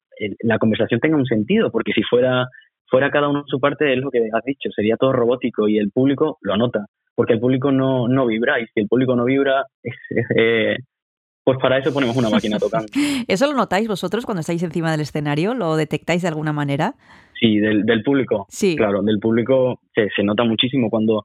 [0.42, 2.46] la conversación tenga un sentido, porque si fuera
[2.92, 5.90] fuera cada uno su parte es lo que has dicho, sería todo robótico y el
[5.90, 6.84] público lo nota,
[7.14, 10.76] porque el público no, no vibra y si el público no vibra, es, es, eh,
[11.42, 12.86] pues para eso ponemos una máquina tocando.
[13.26, 15.54] ¿Eso lo notáis vosotros cuando estáis encima del escenario?
[15.54, 16.94] ¿Lo detectáis de alguna manera?
[17.40, 18.46] Sí, del, del público.
[18.50, 18.76] Sí.
[18.76, 21.24] Claro, del público se, se nota muchísimo cuando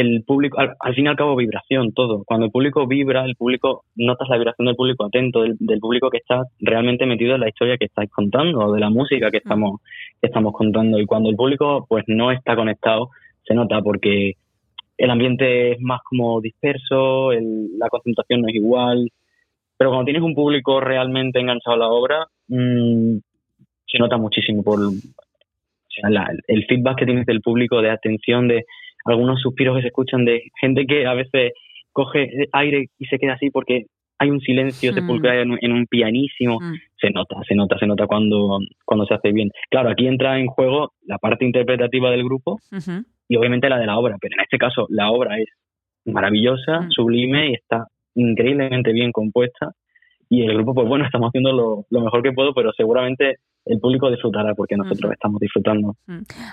[0.00, 2.22] el público, al, al fin y al cabo, vibración, todo.
[2.24, 6.08] Cuando el público vibra, el público, notas la vibración del público atento, del, del público
[6.10, 9.38] que está realmente metido en la historia que estáis contando o de la música que
[9.38, 9.80] estamos,
[10.20, 10.98] que estamos contando.
[11.00, 13.10] Y cuando el público, pues, no está conectado,
[13.44, 14.34] se nota porque
[14.98, 19.08] el ambiente es más como disperso, el- la concentración no es igual.
[19.76, 23.16] Pero cuando tienes un público realmente enganchado a la obra, mm,
[23.86, 24.90] se nota muchísimo por, o
[25.88, 28.64] sea, la- el feedback que tienes del público, de atención, de
[29.04, 31.52] algunos suspiros que se escuchan de gente que a veces
[31.92, 33.86] coge aire y se queda así porque
[34.20, 34.94] hay un silencio Mm.
[34.94, 36.58] sepulcral en, un- en un pianísimo.
[36.60, 36.74] Mm.
[37.00, 39.50] Se nota, se nota, se nota cuando, cuando se hace bien.
[39.70, 42.58] Claro, aquí entra en juego la parte interpretativa del grupo
[43.28, 45.48] y obviamente la de la obra, pero en este caso la obra es
[46.04, 46.90] maravillosa, Mm.
[46.90, 49.72] sublime y está increíblemente bien compuesta.
[50.30, 53.36] Y el grupo, pues bueno, estamos haciendo lo, lo mejor que puedo, pero seguramente
[53.68, 55.12] el público disfrutará porque nosotros Ujú.
[55.12, 55.96] estamos disfrutando.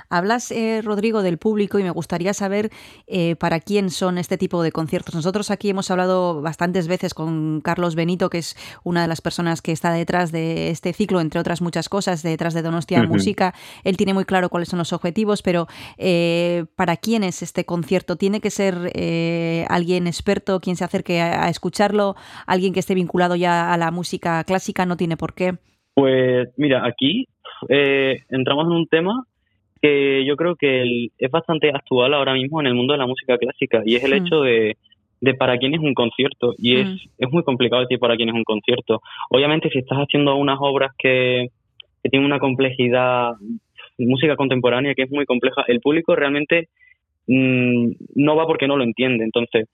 [0.10, 2.70] Hablas, eh, Rodrigo, del público y me gustaría saber
[3.08, 5.16] eh, para quién son este tipo de conciertos.
[5.16, 9.62] Nosotros aquí hemos hablado bastantes veces con Carlos Benito, que es una de las personas
[9.62, 13.04] que está detrás de este ciclo, entre otras muchas cosas, detrás de Donostia.
[13.04, 13.54] Música.
[13.84, 18.16] Él tiene muy claro cuáles son los objetivos, pero eh, ¿para quién es este concierto?
[18.16, 22.16] ¿Tiene que ser eh, alguien experto, quien se acerque a, a escucharlo?
[22.48, 24.86] ¿Alguien que esté vinculado ya a la música clásica?
[24.86, 25.58] No tiene por qué.
[25.96, 27.26] Pues mira, aquí
[27.70, 29.24] eh, entramos en un tema
[29.82, 33.08] que yo creo que el- es bastante actual ahora mismo en el mundo de la
[33.08, 34.16] música clásica y es el Mm.
[34.26, 34.76] hecho de,
[35.22, 36.96] de para quién es un concierto y es, Mm.
[37.20, 39.02] es muy complicado decir para quién es un concierto.
[39.30, 41.48] Obviamente si estás haciendo unas obras que,
[42.04, 43.32] que tienen una complejidad,
[43.98, 46.68] música contemporánea que es muy compleja, el público realmente
[47.28, 49.24] mm, no va porque no lo entiende.
[49.24, 49.68] Entonces,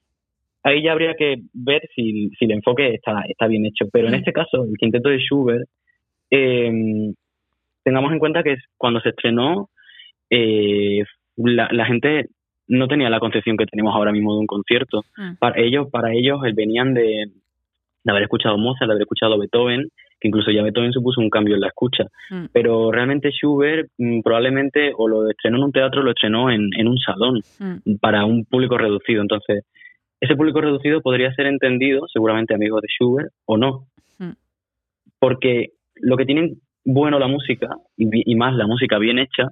[0.63, 3.87] ahí ya habría que ver si, si el enfoque está, está bien hecho.
[3.91, 4.17] Pero en Mm.
[4.17, 5.67] este caso, el quinteto de Schubert,
[6.31, 7.13] eh,
[7.83, 9.69] tengamos en cuenta que cuando se estrenó,
[10.29, 11.03] eh,
[11.35, 12.29] la, la gente
[12.67, 15.01] no tenía la concepción que tenemos ahora mismo de un concierto.
[15.17, 15.35] Mm.
[15.39, 17.25] Para ellos, para ellos, eh, venían de,
[18.03, 21.55] de haber escuchado Mozart, de haber escuchado Beethoven, que incluso ya Beethoven supuso un cambio
[21.55, 22.05] en la escucha.
[22.29, 22.45] Mm.
[22.53, 26.69] Pero realmente Schubert mm, probablemente o lo estrenó en un teatro o lo estrenó en,
[26.77, 27.95] en un salón Mm.
[27.99, 29.21] para un público reducido.
[29.21, 29.65] Entonces,
[30.21, 33.87] ese público reducido podría ser entendido, seguramente amigos de Schubert, o no.
[34.19, 34.33] Mm.
[35.19, 35.71] Porque
[36.01, 39.49] lo que tiene bueno la música, y, y más la música bien hecha,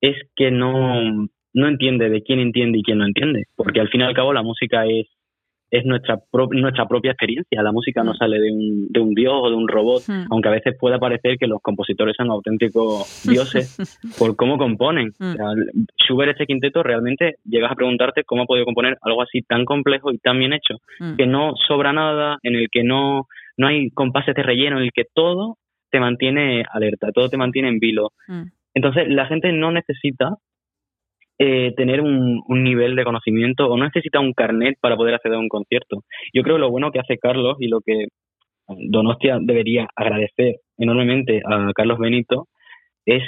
[0.00, 3.44] es que no, no entiende de quién entiende y quién no entiende.
[3.56, 5.06] Porque al fin y al cabo la música es,
[5.70, 7.62] es nuestra, pro- nuestra propia experiencia.
[7.62, 8.16] La música no Mm.
[8.16, 10.26] sale de un, de un dios o de un robot, Mm.
[10.30, 13.78] aunque a veces pueda parecer que los compositores son auténticos dioses
[14.18, 15.12] por cómo componen.
[15.18, 15.24] Mm.
[15.30, 15.46] O sea,
[16.04, 20.10] Schubert, este quinteto, realmente llegas a preguntarte cómo ha podido componer algo así tan complejo
[20.12, 21.16] y tan bien hecho, Mm.
[21.16, 24.92] que no sobra nada, en el que no, no hay compases de relleno, en el
[24.92, 25.58] que todo
[25.90, 28.10] te mantiene alerta, todo te mantiene en vilo.
[28.28, 28.44] Mm.
[28.74, 30.36] Entonces, la gente no necesita
[31.38, 35.36] eh, tener un, un nivel de conocimiento o no necesita un carnet para poder acceder
[35.36, 36.04] a un concierto.
[36.32, 38.06] Yo creo que lo bueno que hace Carlos y lo que
[38.68, 42.46] Donostia debería agradecer enormemente a Carlos Benito
[43.04, 43.22] es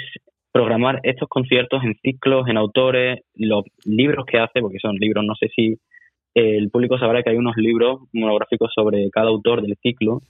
[0.51, 5.35] programar estos conciertos en ciclos, en autores, los libros que hace, porque son libros, no
[5.35, 5.75] sé si
[6.35, 10.21] el público sabrá que hay unos libros monográficos sobre cada autor del ciclo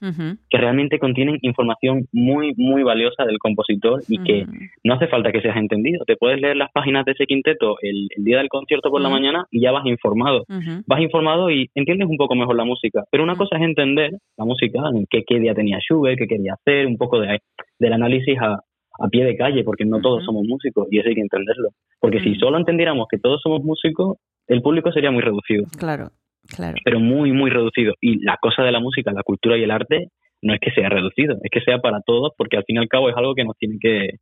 [0.49, 4.45] que realmente contienen información muy, muy valiosa del compositor y que
[4.83, 6.05] no hace falta que seas entendido.
[6.05, 9.09] Te puedes leer las páginas de ese quinteto el, el día del concierto por la
[9.09, 10.45] mañana y ya vas informado.
[10.85, 13.03] Vas informado y entiendes un poco mejor la música.
[13.09, 16.85] Pero una cosa es entender la música, qué, qué día tenía Schubert, qué quería hacer,
[16.85, 17.39] un poco de,
[17.79, 18.59] del análisis a,
[18.99, 21.69] a pie de calle, porque no todos somos músicos y eso hay que entenderlo.
[21.99, 24.17] Porque si solo entendiéramos que todos somos músicos,
[24.47, 26.09] el público sería muy reducido Claro,
[26.55, 26.77] claro.
[26.83, 27.93] pero muy, muy reducido.
[28.01, 30.09] Y la cosa de la música, la cultura y el arte
[30.41, 32.87] no es que sea reducido, es que sea para todos, porque al fin y al
[32.87, 34.19] cabo es algo que nos tiene que,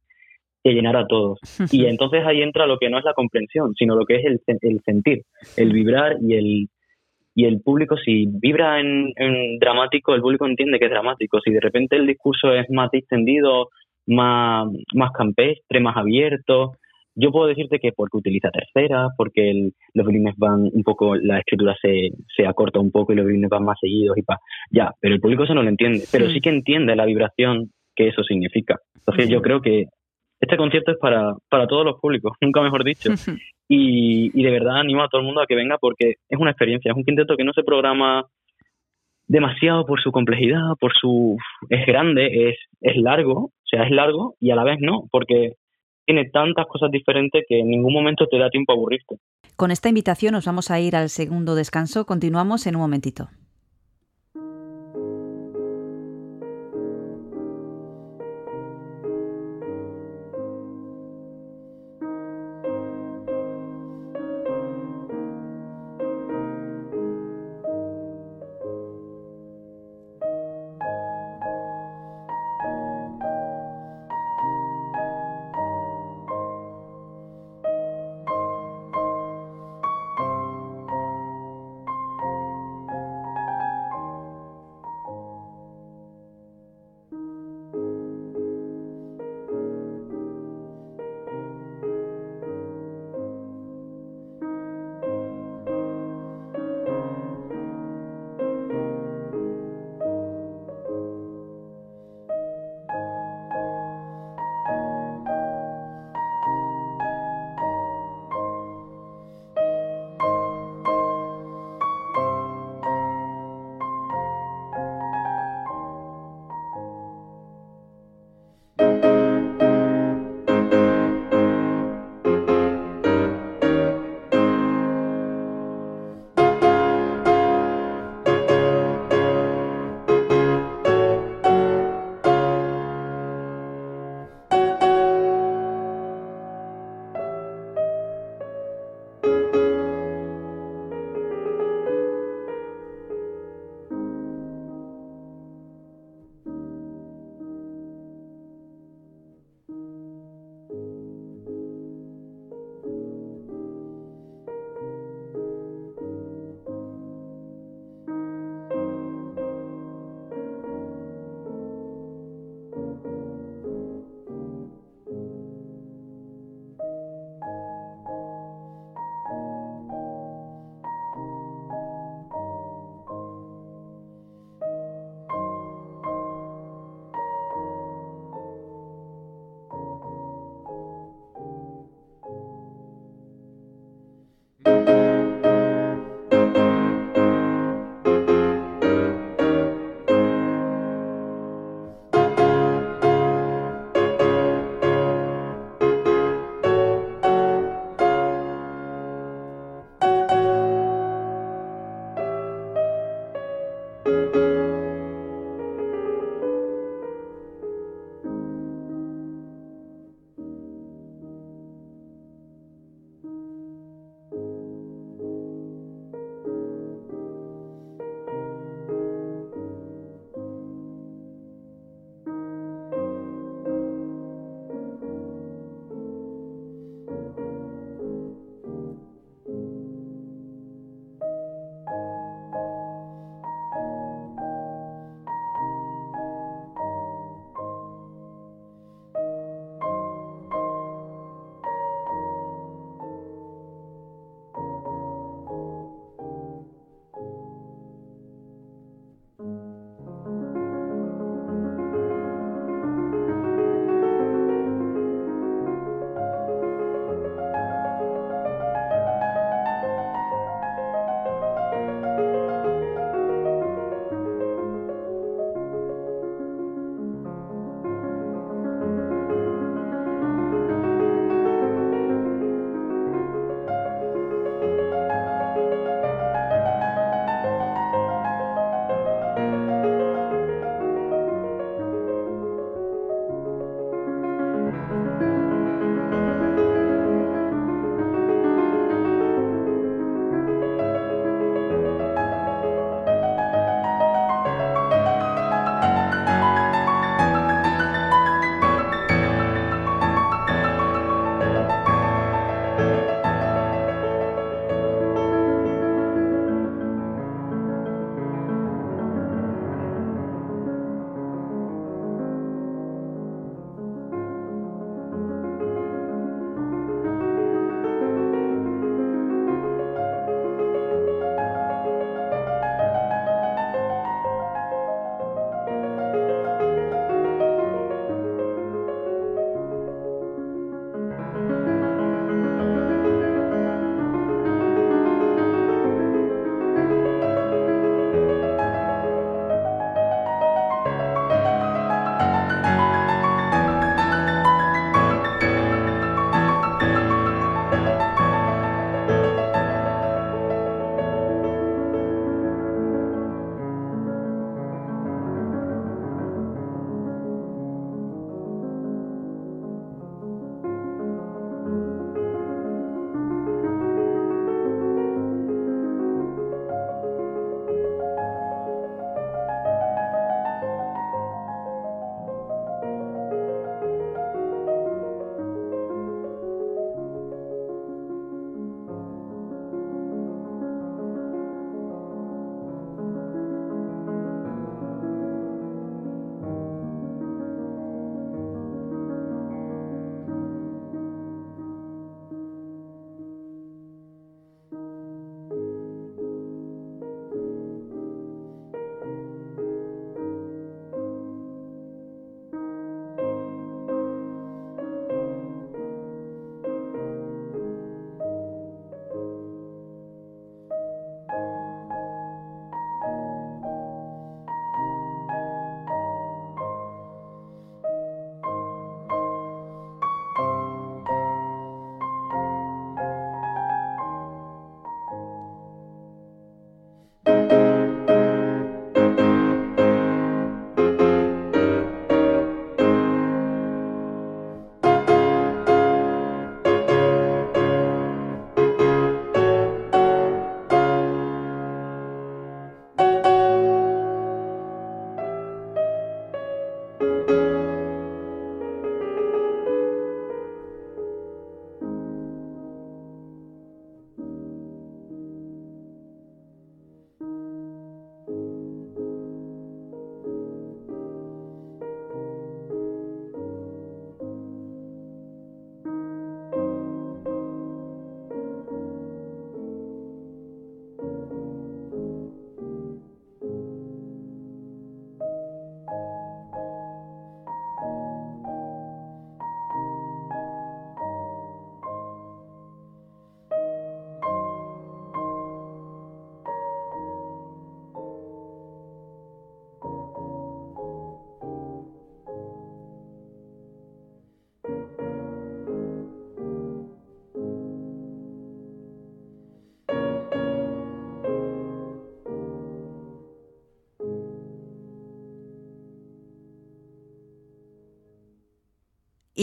[0.63, 1.39] que llenar a todos.
[1.71, 4.41] Y entonces ahí entra lo que no es la comprensión, sino lo que es el,
[4.61, 5.23] el sentir,
[5.57, 6.67] el vibrar y el
[7.35, 11.39] y el público si vibra en, en dramático, el público entiende que es dramático.
[11.43, 13.69] Si de repente el discurso es más distendido,
[14.05, 16.73] más, más campestre, más abierto,
[17.15, 21.39] yo puedo decirte que porque utiliza tercera, porque el- los violines van un poco, la
[21.39, 24.39] escritura se, se acorta un poco y los violines van más seguidos y pa,
[24.71, 28.07] ya, pero el público eso no lo entiende, pero sí que entiende la vibración que
[28.07, 28.77] eso significa.
[28.95, 29.85] Entonces yo creo que
[30.39, 33.09] este concierto es para, para todos los públicos, nunca mejor dicho.
[33.69, 36.51] Y, y de verdad animo a todo el mundo a que venga porque es una
[36.51, 38.25] experiencia, es un quinteto que no se programa
[39.27, 41.37] demasiado por su complejidad, por su...
[41.69, 45.53] es grande, es, es largo, o sea, es largo y a la vez no, porque
[46.05, 49.17] tiene tantas cosas diferentes que en ningún momento te da tiempo a aburrirte.
[49.55, 52.05] Con esta invitación nos vamos a ir al segundo descanso.
[52.05, 53.29] Continuamos en un momentito.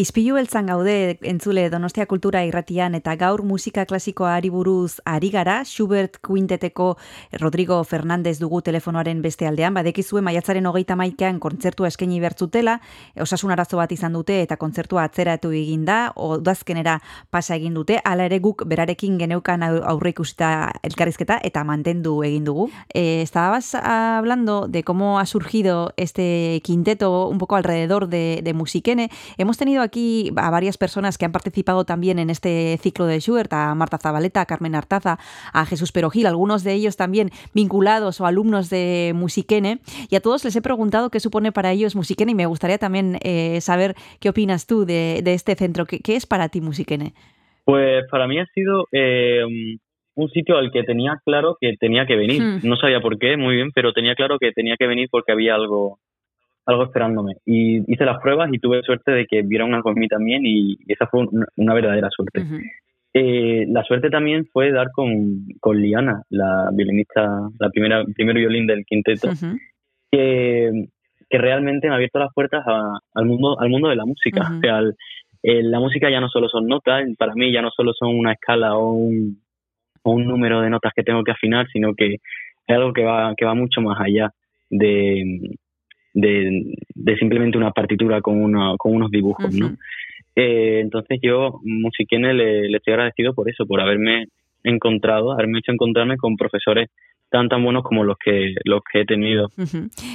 [0.01, 6.15] Izpilu beltzan gaude entzule Donostia Kultura irratian eta gaur musika klasikoari buruz ari gara, Schubert
[6.25, 6.95] Quinteteko
[7.43, 12.79] Rodrigo Fernandez dugu telefonoaren beste aldean, badekizue maiatzaren hogeita maikean kontzertua eskaini bertzutela,
[13.21, 16.97] osasun arazo bat izan dute eta kontzertua atzeratu egin da, odazkenera
[17.29, 22.49] pasa egin dute, hala ere guk berarekin geneukan au- aurre ikusita elkarrizketa eta mantendu egin
[22.49, 22.71] dugu.
[22.95, 29.11] Eh, estabas hablando de cómo ha surgido este quinteto un poco alrededor de, de Musiquene.
[29.37, 33.53] Hemos tenido aquí a varias personas que han participado también en este ciclo de Schubert,
[33.53, 35.19] a Marta Zabaleta, a Carmen Artaza,
[35.53, 39.81] a Jesús Perogil, algunos de ellos también vinculados o alumnos de Musiquene.
[40.09, 43.19] Y a todos les he preguntado qué supone para ellos Musiquene y me gustaría también
[43.23, 45.85] eh, saber qué opinas tú de, de este centro.
[45.87, 47.13] ¿Qué, qué es para ti Musiquene?
[47.65, 49.43] Pues para mí ha sido eh,
[50.15, 52.43] un sitio al que tenía claro que tenía que venir.
[52.43, 52.61] Hmm.
[52.63, 55.55] No sabía por qué, muy bien, pero tenía claro que tenía que venir porque había
[55.55, 55.99] algo
[56.71, 57.35] algo esperándome.
[57.45, 60.77] Y hice las pruebas y tuve suerte de que vieran algo en mí también y
[60.89, 62.41] esa fue una, una verdadera suerte.
[63.13, 67.23] Eh, la suerte también fue dar con, con Liana, la violinista,
[67.59, 69.29] la primera primer violín del quinteto,
[70.13, 70.71] que,
[71.29, 74.43] que realmente me ha abierto las puertas a- al mundo al mundo de la música.
[74.43, 74.59] Ujú.
[74.59, 74.95] O sea, el-
[75.43, 78.33] eh, la música ya no solo son notas, para mí ya no solo son una
[78.33, 79.41] escala o un,
[80.03, 83.35] o un número de notas que tengo que afinar, sino que es algo que va
[83.37, 84.31] que va mucho más allá
[84.69, 85.41] de,
[86.15, 89.77] de, de simplemente una partitura con, una, con unos dibujos, ¿no?
[90.37, 94.27] Eh, entonces yo, Musiquene, le, le estoy agradecido por eso, por haberme
[94.63, 96.89] encontrado, haberme hecho encontrarme con profesores
[97.31, 99.51] tan tan buenos como los que los que he tenido.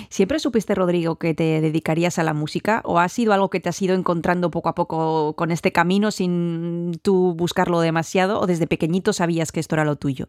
[0.10, 3.70] ¿Siempre supiste, Rodrigo, que te dedicarías a la música o ha sido algo que te
[3.70, 8.68] has ido encontrando poco a poco con este camino sin tú buscarlo demasiado o desde
[8.68, 10.28] pequeñito sabías que esto era lo tuyo?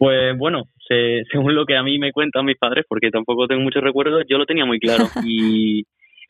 [0.00, 3.60] Pues bueno, se- según lo que a mí me cuentan mis padres, porque tampoco tengo
[3.62, 5.82] muchos recuerdos, yo lo tenía muy claro y,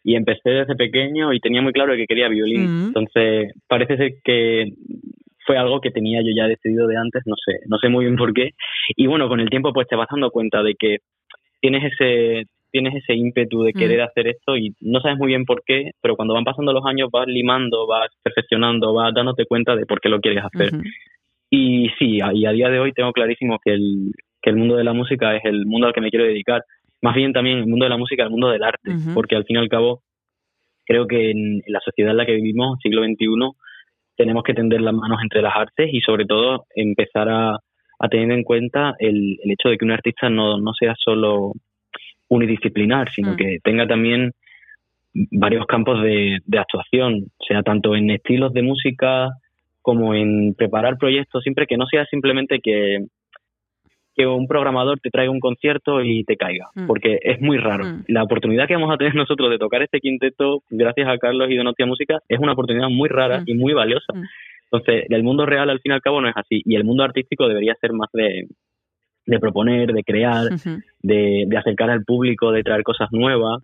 [0.02, 2.64] y empecé desde pequeño y tenía muy claro que quería violín.
[2.64, 2.86] Mm.
[2.88, 4.72] Entonces parece ser que
[5.46, 8.16] fue algo que tenía yo ya decidido de antes, no sé, no sé muy bien
[8.16, 8.50] por qué.
[8.96, 10.98] Y bueno, con el tiempo pues te vas dando cuenta de que
[11.60, 14.02] tienes ese tienes ese ímpetu de querer Mm.
[14.08, 17.08] hacer esto y no sabes muy bien por qué, pero cuando van pasando los años
[17.12, 20.70] vas limando, vas perfeccionando, vas dándote cuenta de por qué lo quieres hacer.
[21.50, 24.76] Y sí, a- y a día de hoy tengo clarísimo que el, que el mundo
[24.76, 26.62] de la música es el mundo al que me quiero dedicar.
[27.02, 29.56] Más bien también el mundo de la música, el mundo del arte, porque al fin
[29.56, 30.02] y al cabo
[30.86, 33.26] creo que en, en la sociedad en la que vivimos, siglo XXI,
[34.16, 37.56] tenemos que tender las manos entre las artes y sobre todo empezar a,
[37.98, 41.52] a tener en cuenta el, el hecho de que un artista no, no sea solo
[42.28, 43.36] unidisciplinar, sino Mm.
[43.36, 44.32] que tenga también
[45.32, 49.30] varios campos de, de actuación, sea tanto en estilos de música
[49.82, 52.98] como en preparar proyectos, siempre que no sea simplemente que,
[54.14, 56.86] que un programador te traiga un concierto y te caiga, Mm.
[56.86, 57.84] porque es muy raro.
[57.86, 58.04] Mm.
[58.08, 61.56] La oportunidad que vamos a tener nosotros de tocar este quinteto, gracias a Carlos y
[61.56, 63.44] Donostia Música, es una oportunidad muy rara Mm.
[63.46, 64.12] y muy valiosa.
[64.72, 67.02] Entonces, el mundo real al fin y al cabo no es así, y el mundo
[67.02, 68.46] artístico debería ser más de,
[69.26, 70.44] de proponer, de crear,
[71.02, 73.62] de, de acercar al público, de traer cosas nuevas.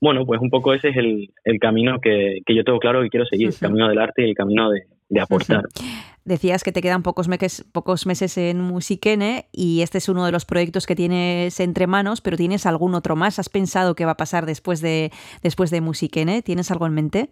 [0.00, 3.08] Bueno, pues un poco ese es el, el camino que, que yo tengo claro que
[3.10, 5.62] quiero seguir, el camino del arte y el camino de, de aportar.
[6.24, 10.32] Decías que te quedan pocos, meques- pocos meses en Musiquene y este es uno de
[10.32, 13.38] los proyectos que tienes entre manos, pero ¿tienes algún otro más?
[13.38, 15.12] ¿Has pensado qué va a pasar después de,
[15.44, 16.42] después de Musiquene?
[16.42, 17.28] ¿Tienes algo en mente?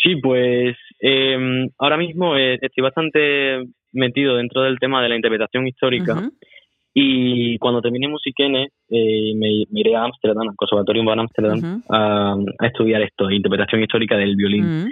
[0.00, 5.66] Sí, pues eh, ahora mismo eh, estoy bastante metido dentro del tema de la interpretación
[5.66, 6.14] histórica
[6.96, 11.82] y cuando termine Musiquene eh, me, me iré a Ámsterdam, al Amsterdam, Ujú.
[11.92, 14.84] a, a estudiar esto, interpretación histórica del violín.
[14.84, 14.90] Mm.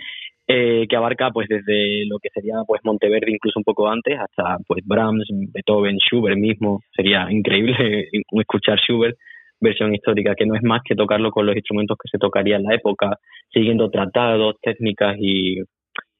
[0.49, 4.59] Eh, que abarca pues desde lo que sería pues Monteverdi incluso un poco antes hasta
[4.67, 6.81] pues Brahms, Beethoven, Schubert mismo.
[6.95, 9.17] Sería increíble escuchar Schubert
[9.61, 12.65] versión histórica, que no es más que tocarlo con los instrumentos que se tocaría en
[12.65, 13.19] la época,
[13.53, 15.61] siguiendo tratados, técnicas y,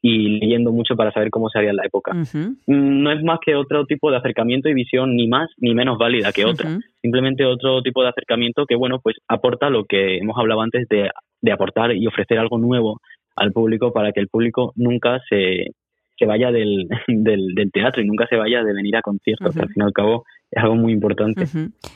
[0.01, 2.13] y leyendo mucho para saber cómo se haría en la época.
[2.13, 2.57] Ujú.
[2.69, 6.31] No es más que otro tipo de acercamiento y visión ni más ni menos válida
[6.33, 10.63] que otra simplemente otro tipo de acercamiento que, bueno, pues aporta lo que hemos hablado
[10.63, 11.11] antes de,
[11.43, 13.01] de aportar y ofrecer algo nuevo
[13.37, 15.75] al público para que el público nunca se,
[16.19, 19.63] se vaya del, del, del teatro y nunca se vaya de venir a conciertos, que
[19.63, 21.47] al fin y al cabo es algo muy importante,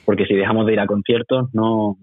[0.04, 1.96] porque si dejamos de ir a conciertos, no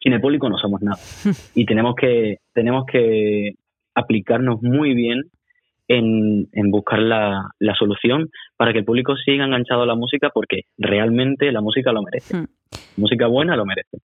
[0.00, 0.98] sin el público no somos nada.
[1.54, 3.54] Y tenemos que, tenemos que
[3.94, 5.22] aplicarnos muy bien
[5.88, 10.30] en, en buscar la, la solución para que el público siga enganchado a la música
[10.32, 12.36] porque realmente la música lo merece.
[12.36, 12.46] Mm.
[12.96, 13.98] Música buena lo merece.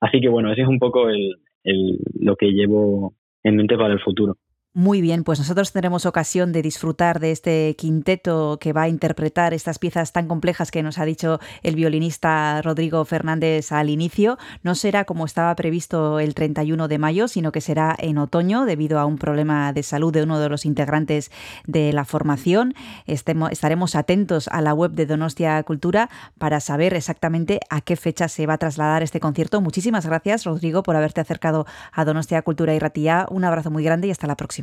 [0.00, 3.92] Así que bueno, ese es un poco el, el, lo que llevo en mente para
[3.92, 4.36] el futuro.
[4.72, 9.52] Muy bien, pues nosotros tendremos ocasión de disfrutar de este quinteto que va a interpretar
[9.52, 14.38] estas piezas tan complejas que nos ha dicho el violinista Rodrigo Fernández al inicio.
[14.62, 19.00] No será como estaba previsto el 31 de mayo, sino que será en otoño debido
[19.00, 21.32] a un problema de salud de uno de los integrantes
[21.66, 22.74] de la formación.
[23.08, 28.28] Estemo- estaremos atentos a la web de Donostia Cultura para saber exactamente a qué fecha
[28.28, 29.60] se va a trasladar este concierto.
[29.60, 33.26] Muchísimas gracias, Rodrigo, por haberte acercado a Donostia Cultura y Ratía.
[33.30, 34.60] Un abrazo muy grande y hasta la próxima.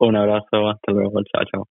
[0.00, 1.68] Un abrazo, hasta luego, chao, chao.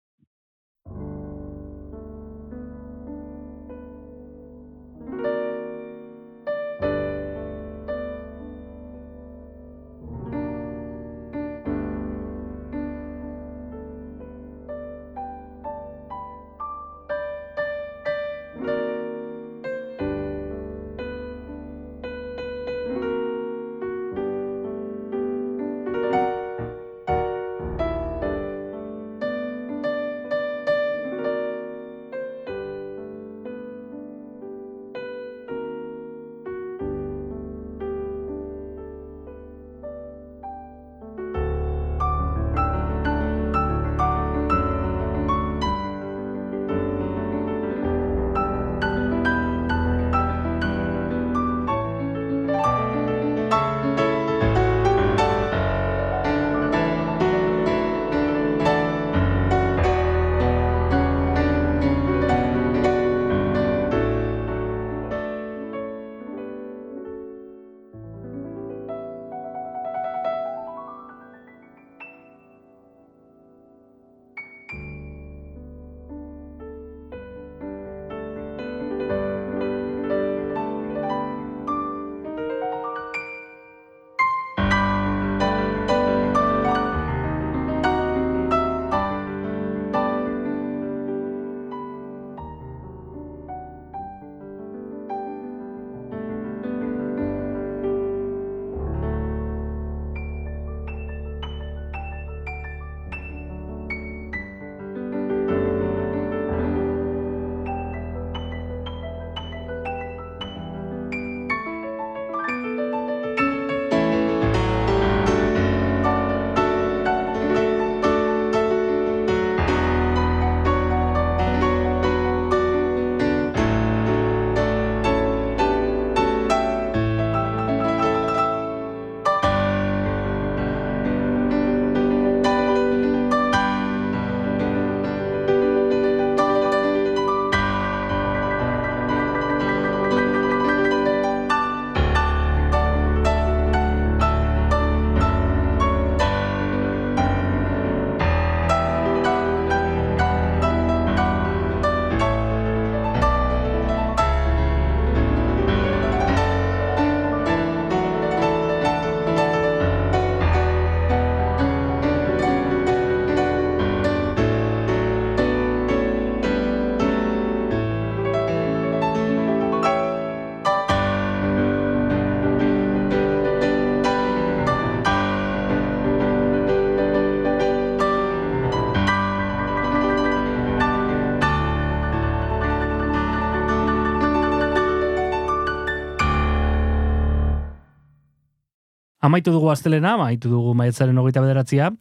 [189.30, 191.92] Amaitu dugu astelena, amaitu dugu maiatzaren hogeita bederatzia,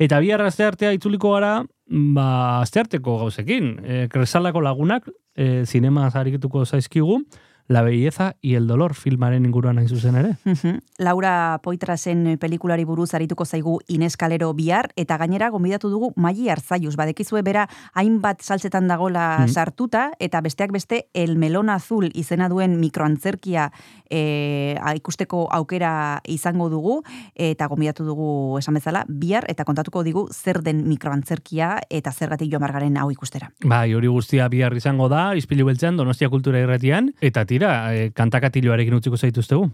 [0.00, 1.58] eta bihar asteartea itzuliko gara,
[2.16, 2.28] ba,
[2.62, 3.74] astearteko gauzekin.
[3.84, 7.20] E, kresalako lagunak, e, zinema zariketuko zaizkigu,
[7.68, 10.36] La belleza y el dolor filmaren inguruan hain zuzen ere.
[10.44, 10.78] Mhm.
[10.98, 16.96] Laura Poitrasen pelikulari buruz arituko zaigu Ines Kalero bihar, eta gainera gonbidatu dugu Maili Arzaiuz.
[16.96, 19.48] Badekizue bera hainbat saltzetan dagola Mhm.
[19.48, 23.70] sartuta, eta besteak beste El Melon Azul izena duen mikroantzerkia
[24.10, 27.02] e, ikusteko aukera izango dugu,
[27.34, 32.58] eta gonbidatu dugu esan bezala bihar, eta kontatuko digu zer den mikroantzerkia eta zergatik jo
[32.60, 33.52] margaren hau ikustera.
[33.62, 38.94] Bai, hori guztia bihar izango da, izpilu beltzean, donostia kultura irratian, eta tira, e, kantakatiloarekin
[38.94, 39.68] utziko zaituztegu.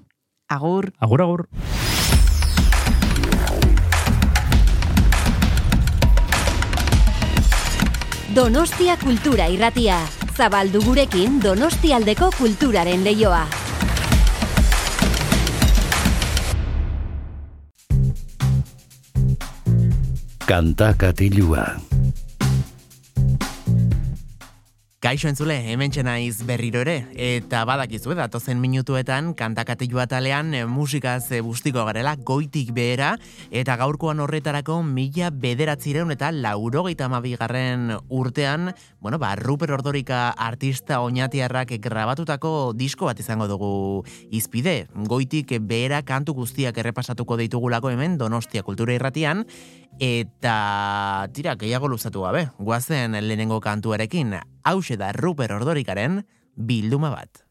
[0.48, 0.90] Agur!
[1.00, 1.46] Agur, agur.
[8.34, 10.00] Donostia kultura irratia.
[10.34, 13.44] Zabaldu gurekin Donostialdeko kulturaren leioa.
[20.44, 20.94] Kanta
[25.04, 31.42] Kaixo entzule, hemen naiz berriro ere, eta badakizu, datozen minutuetan, kantakatilu atalean eh, musikaz eh,
[31.44, 33.18] bustiko garela, goitik behera,
[33.50, 41.76] eta gaurkoan horretarako mila bederatzireun eta laurogeita mabigarren urtean, bueno, ba, Ruper Ordorika artista oinatiarrak
[41.84, 44.86] grabatutako disko bat izango dugu izpide.
[45.04, 49.44] Goitik behera kantu guztiak errepasatuko ditugulako hemen Donostia Kultura Irratian,
[50.02, 54.34] eta tira, gehiago luzatu gabe, guazen lehenengo kantuarekin,
[54.64, 56.24] hause da Ruper Ordorikaren
[56.56, 57.43] bilduma bat.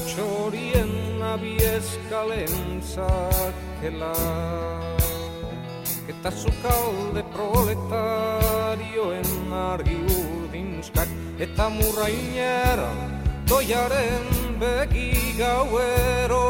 [0.00, 4.16] Eta kalatxorien abieskalen zakela
[6.08, 12.90] Eta zukalde proletarioen argi urdinskak Eta murrainera
[13.44, 14.24] doiaren
[14.60, 16.48] begi gauero.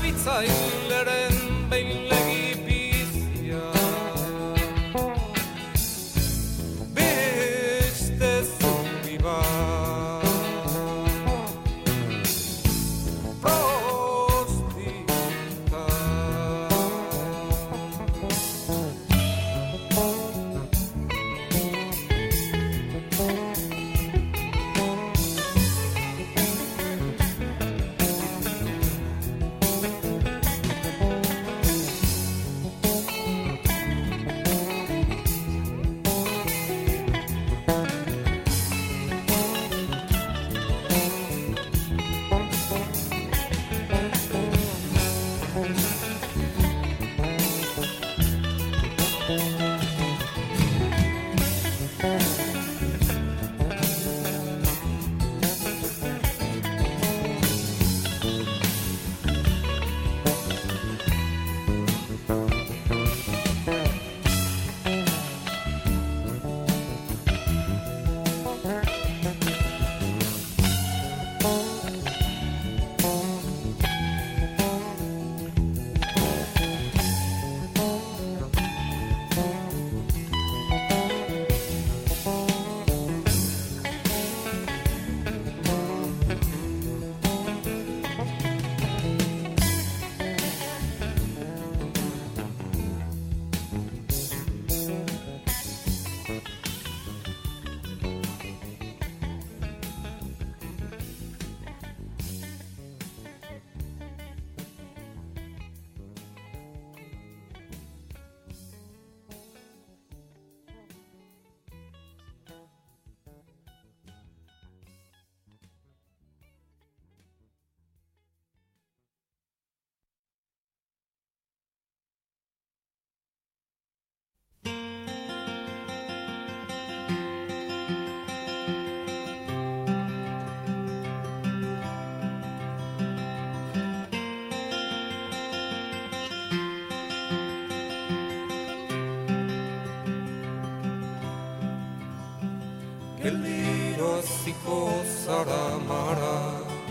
[143.27, 144.77] Geldiro aziko
[145.13, 146.35] zara mara,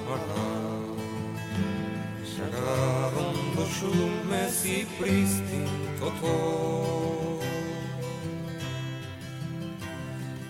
[0.06, 0.48] mara
[2.32, 6.36] Sagarrondo xumezi pristin toto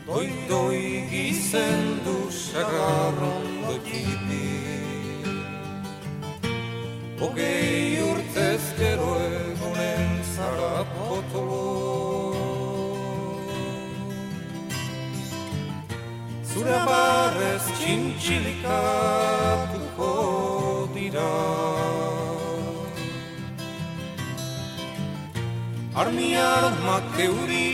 [0.08, 0.82] Doi doi
[1.12, 4.46] gizendu sagarrondo tipi
[7.22, 7.65] Hogei
[26.36, 27.65] sonhar uma teoria.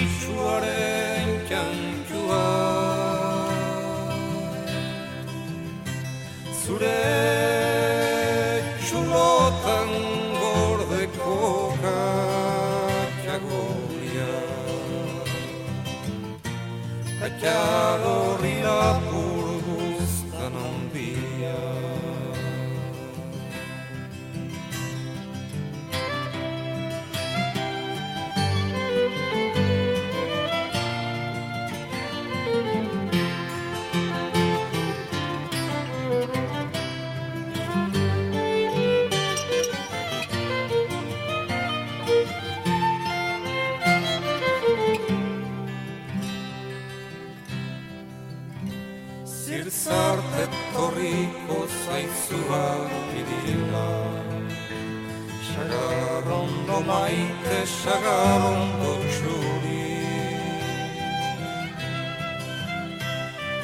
[57.82, 59.82] Maite, sagarrondo txuri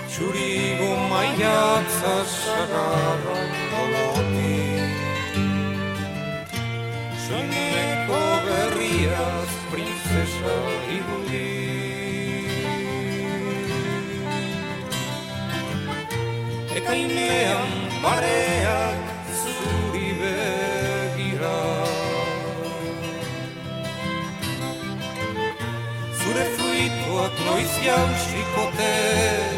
[0.07, 4.57] Txurigo maiatza, sagarrondo loti
[7.27, 10.56] Soineko berriaz princesa
[10.98, 11.45] irudi
[16.77, 17.69] Ekainean
[18.02, 18.57] mareak
[27.48, 29.57] Luis Yao Chicote.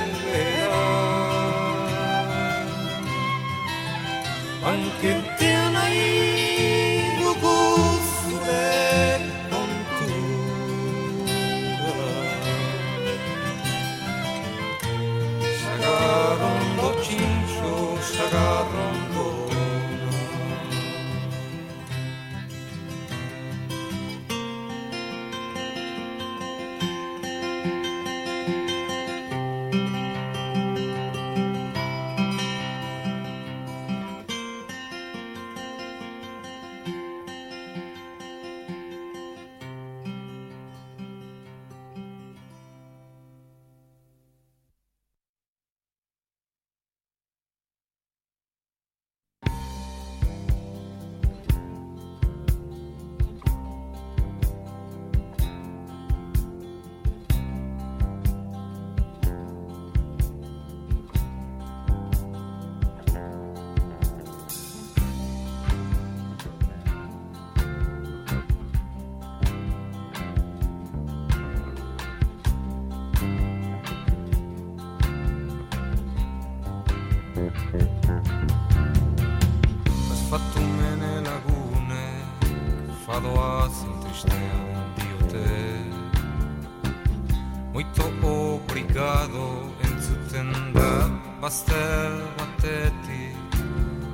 [91.60, 93.36] Bazter batetik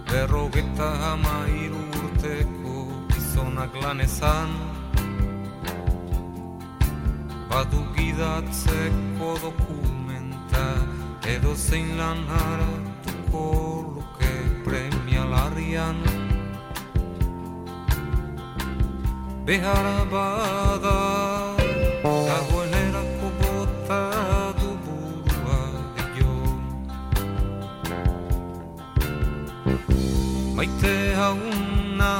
[0.09, 4.49] Berrogeta hamairu urteko gizonak lanezan
[7.49, 10.65] Badu gidatzeko dokumenta
[11.27, 13.45] edo zein lan hartuko
[13.95, 14.33] luke
[14.65, 16.01] premialarrian
[19.45, 21.34] Behara bada
[30.85, 32.13] Maite hauna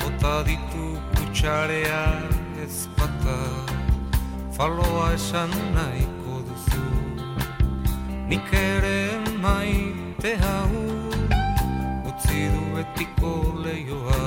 [0.00, 2.02] bota ditu kutsarea
[2.64, 3.38] ezpata.
[4.56, 6.86] Faloa esan nahiko duzu
[8.26, 10.74] Nik ere maite hau.
[12.10, 13.32] Utzi du betiko
[13.62, 14.26] leioa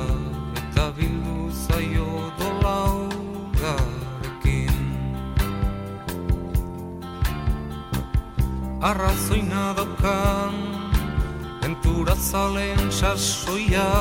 [0.63, 3.09] Eta bildu zaio dolau
[3.59, 4.79] garekin
[8.79, 10.68] Arrazoina daukan
[11.99, 13.91] Ventura zalen sasoia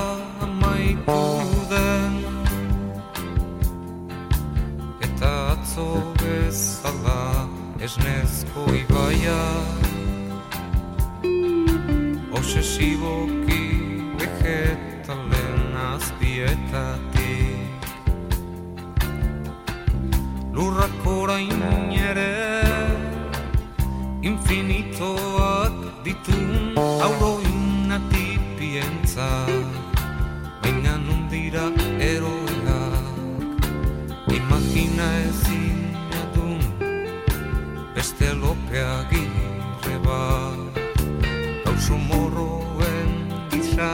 [0.41, 2.12] amaitu den.
[5.03, 7.49] Eta atzo bezala
[7.83, 9.43] esnezko ibaia.
[12.31, 13.66] Obsesiboki
[14.20, 17.83] vegetalen azpietatik.
[20.55, 21.66] Lurrak orain
[21.99, 22.62] ere
[24.23, 26.79] infinitoak ditun
[28.78, 29.46] auroinatipientza
[30.62, 33.06] Baina nundira eroeak
[34.28, 36.60] Imagina ezin adun
[37.94, 40.78] beste lopea gire bat.
[41.64, 43.10] Gauzo morroen
[43.50, 43.90] gisa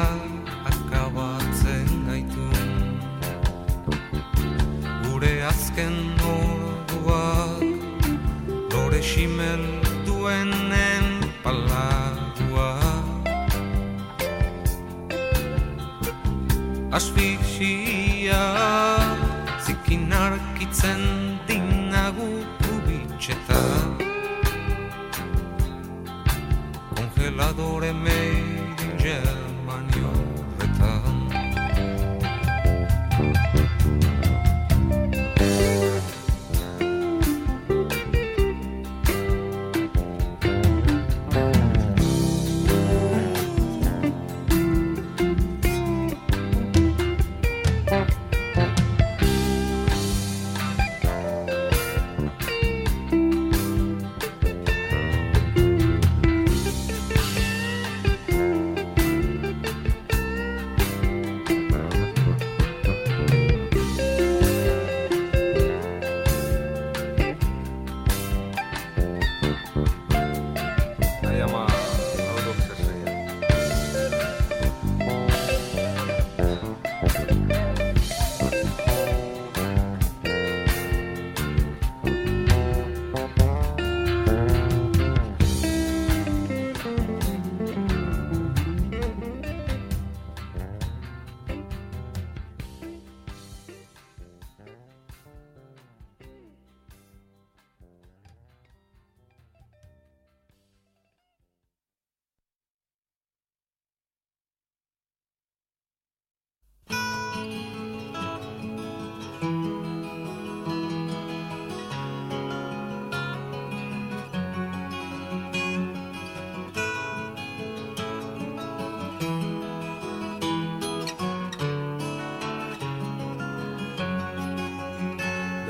[0.71, 3.01] akabatzen gaitun
[5.05, 6.14] Gure azken
[16.95, 18.43] Asfixia.
[19.67, 21.03] Zikin arkitzen
[21.49, 23.63] dinagu kubitxeta.
[26.95, 29.44] Congeladore made in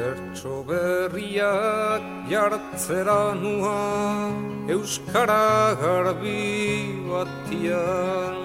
[0.05, 4.29] Bertso berriak jartzera nua
[4.69, 8.37] Euskara garbi batian.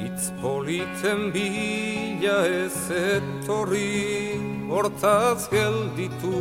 [0.00, 4.40] Itz politen bila ez etorri
[4.72, 6.40] Hortaz gelditu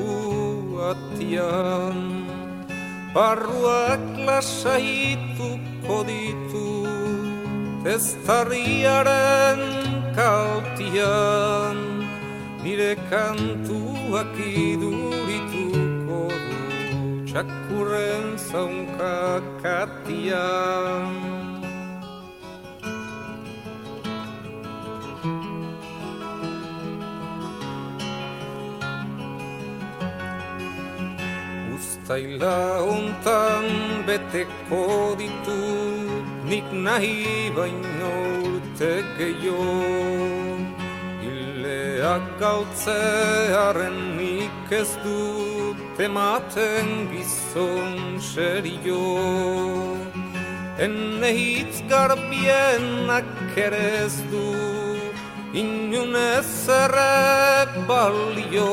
[0.91, 1.99] atian.
[3.11, 6.87] Barruak lasaituko ditu
[7.83, 9.59] Testarriaren
[10.15, 11.84] kautian
[12.65, 16.55] Nire kantuak idurituko du
[17.29, 21.13] Txakurren zaunka katian.
[31.75, 33.69] Uztaila hontan
[34.09, 35.61] beteko ditu
[36.49, 38.13] Nik nahi baino
[38.49, 40.54] urte gehiago
[42.05, 48.99] Ileak galtzearen nik ez dut ematen gizon serio
[50.85, 54.43] Ene hitz garbienak ere ez du
[55.63, 58.69] Inunez erre balio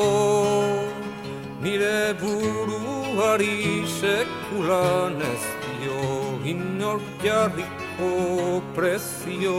[1.65, 6.05] Nire buruari sekulan ez dio
[6.53, 9.57] Inork jarriko prezio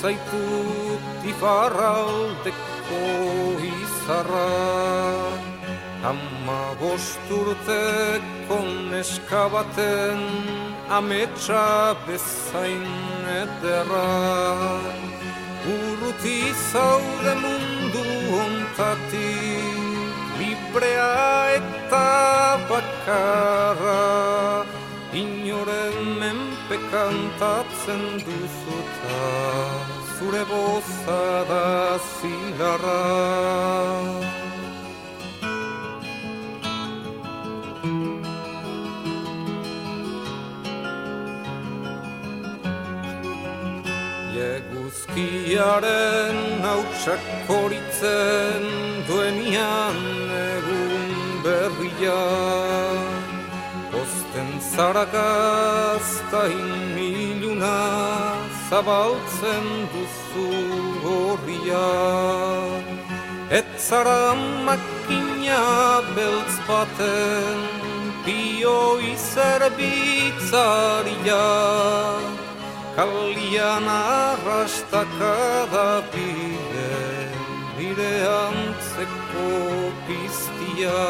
[0.00, 3.02] zaitut ifarraldeko
[3.72, 4.50] izarra
[6.10, 8.58] Ama bosturteko
[8.90, 10.20] neska baten
[10.98, 12.86] ametsa bezain
[13.42, 14.10] ederra
[15.74, 16.38] Urruti
[16.72, 18.04] zaude mundu
[18.42, 19.76] ontatik
[20.38, 21.10] librea
[21.58, 22.06] eta
[22.68, 24.04] bakarra
[25.24, 29.18] Inoren menpe kantatzen duzuta
[30.18, 33.02] Zure boza da zilarra
[44.56, 48.62] Eguzkiaren hautsak horitzen
[49.08, 49.98] duenian
[50.40, 51.14] egun
[51.44, 52.85] berrian
[54.76, 57.78] Osten zara gaztain miluna
[58.68, 60.50] zabaltzen duzu
[61.04, 61.88] horria
[63.50, 64.34] Et zara
[64.66, 65.62] makina
[66.14, 67.58] beltz baten
[68.26, 71.46] bioi zerbitzaria
[72.96, 75.36] Kalian arrastaka
[75.72, 76.92] da bide
[77.78, 79.48] nire antzeko
[80.06, 81.00] piztia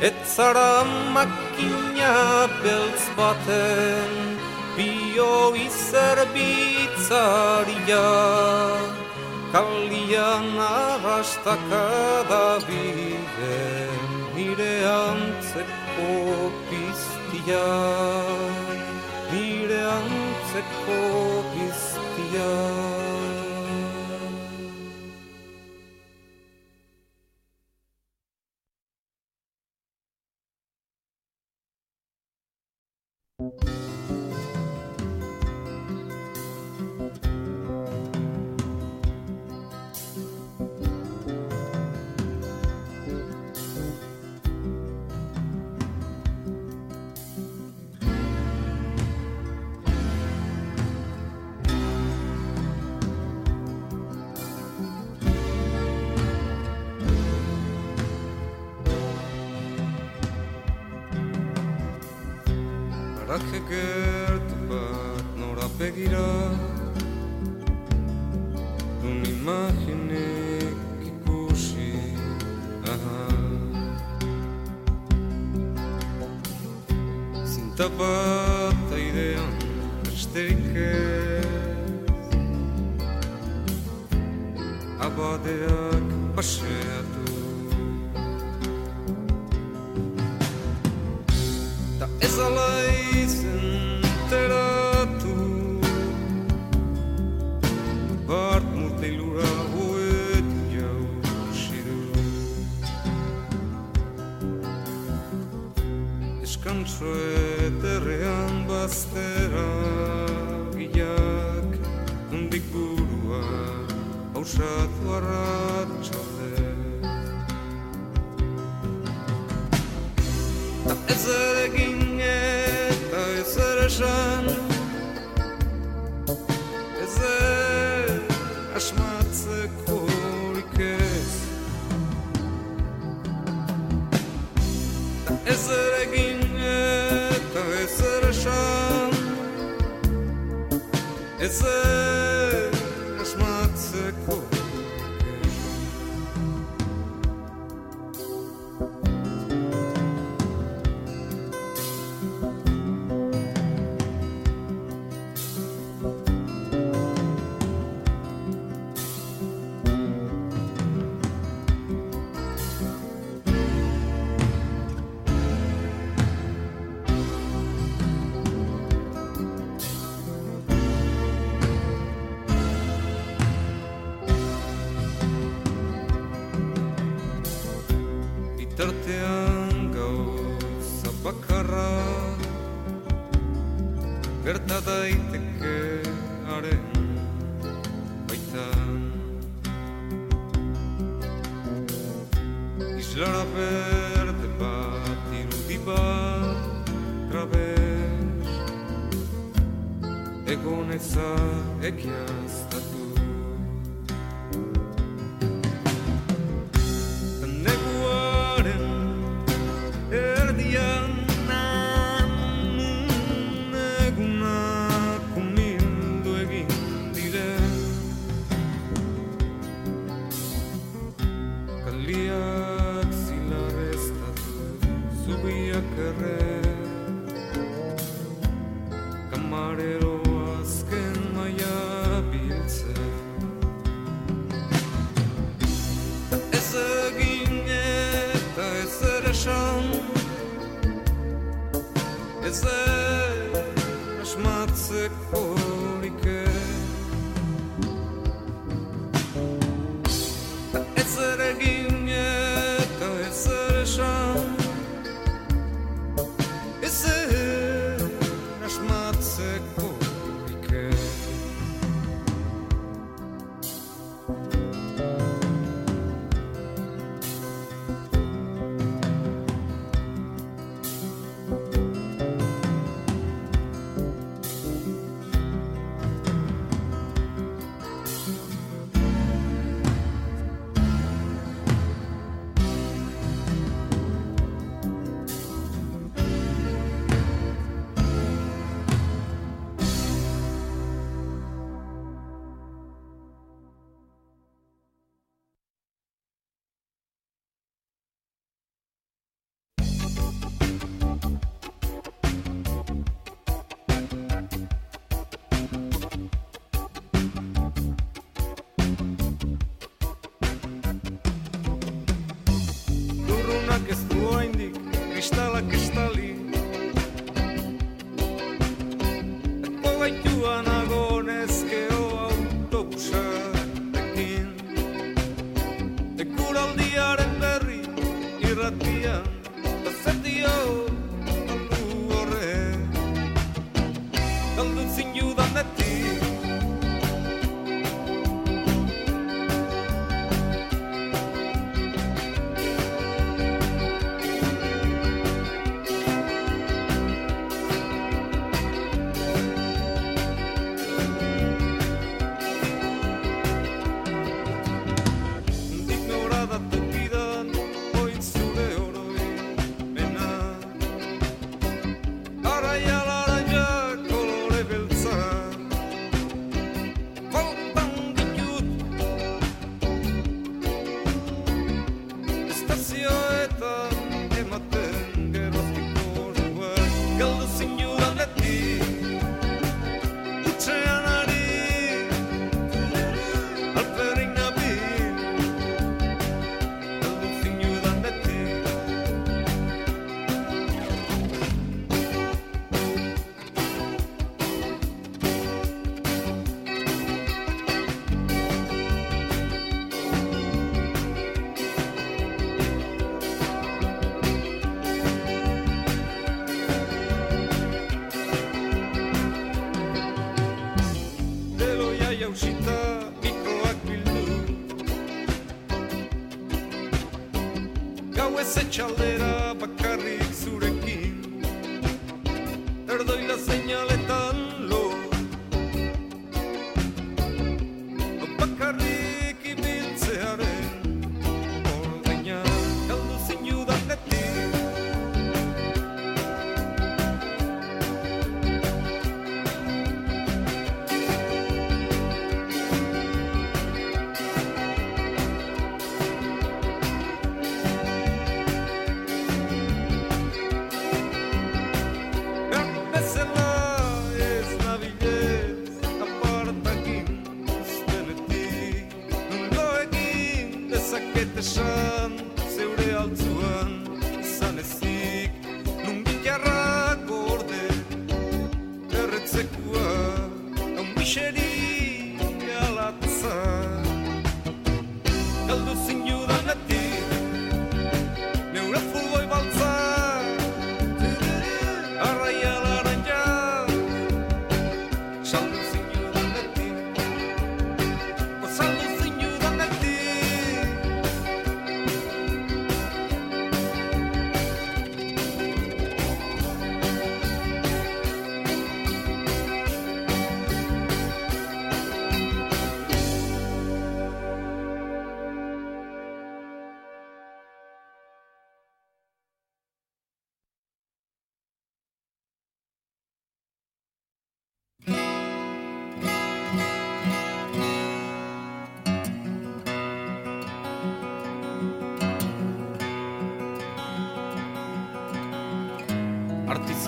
[0.00, 0.84] Ez zara
[1.14, 4.12] makina beltz baten
[4.76, 8.08] bioi zerbitzaria
[9.52, 11.86] Kalian arrastaka
[12.30, 13.58] da bide
[14.34, 16.12] nire antzeko
[16.68, 17.68] piztia.
[19.32, 21.00] Nire antzeko
[21.52, 22.52] piztia
[63.68, 66.47] gertu bat nora begira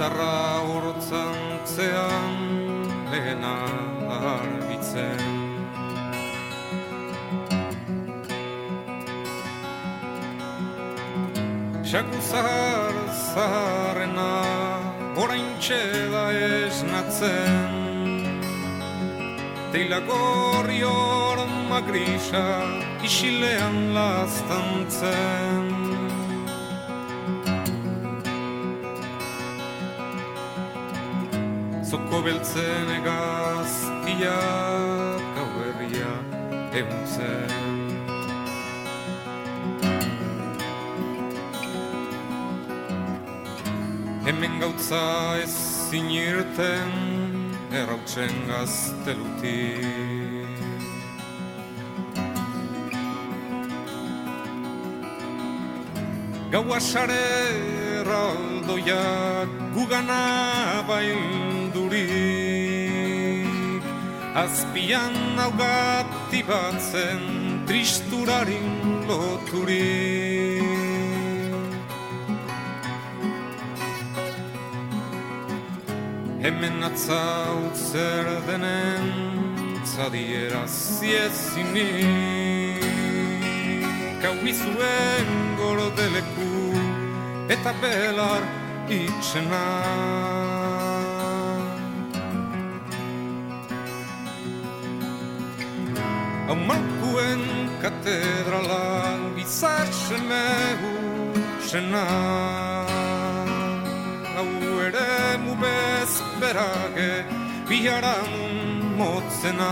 [0.01, 2.36] Artizarra horotzantzean
[3.12, 3.56] lehena
[4.09, 5.20] argitzen.
[11.85, 12.97] Xaku zahar
[13.35, 14.32] zaharrena
[15.16, 15.52] orain
[16.12, 17.72] da esnatzen.
[19.70, 22.47] Teila gorri horma grisa
[23.05, 25.69] isilean laztantzen
[32.22, 34.30] beltzen egaztiak
[35.36, 36.12] gau herria
[36.80, 37.51] euntzen.
[44.26, 45.05] Hemen gautza
[45.42, 45.55] ez
[45.90, 46.90] zinirten
[47.72, 50.10] errautzen gaztelutik.
[56.51, 57.24] Gaua sare
[58.02, 60.22] erraldoiak gugana
[61.90, 63.82] baildurik
[64.34, 67.22] Azpian augati batzen
[67.66, 68.70] tristurarin
[69.08, 70.62] loturik.
[76.42, 79.04] Hemen atzaut zer denen
[79.84, 81.80] zadiera ziezinik.
[84.22, 86.54] Hau izuen gorodeleku
[87.50, 88.42] eta belar
[88.88, 89.66] itxena
[96.51, 97.43] Hau malkuen
[97.78, 100.47] katedrala gizaxeme
[100.81, 102.06] hutsena
[104.35, 104.48] Hau
[104.86, 107.12] ere mu bezberage
[107.68, 108.56] biharamun
[108.98, 109.70] motzena.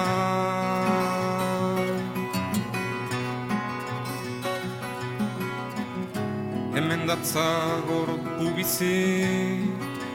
[6.75, 7.51] Hemen datza
[7.91, 8.95] gorpu bizi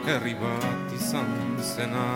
[0.07, 2.07] herri bat izan zena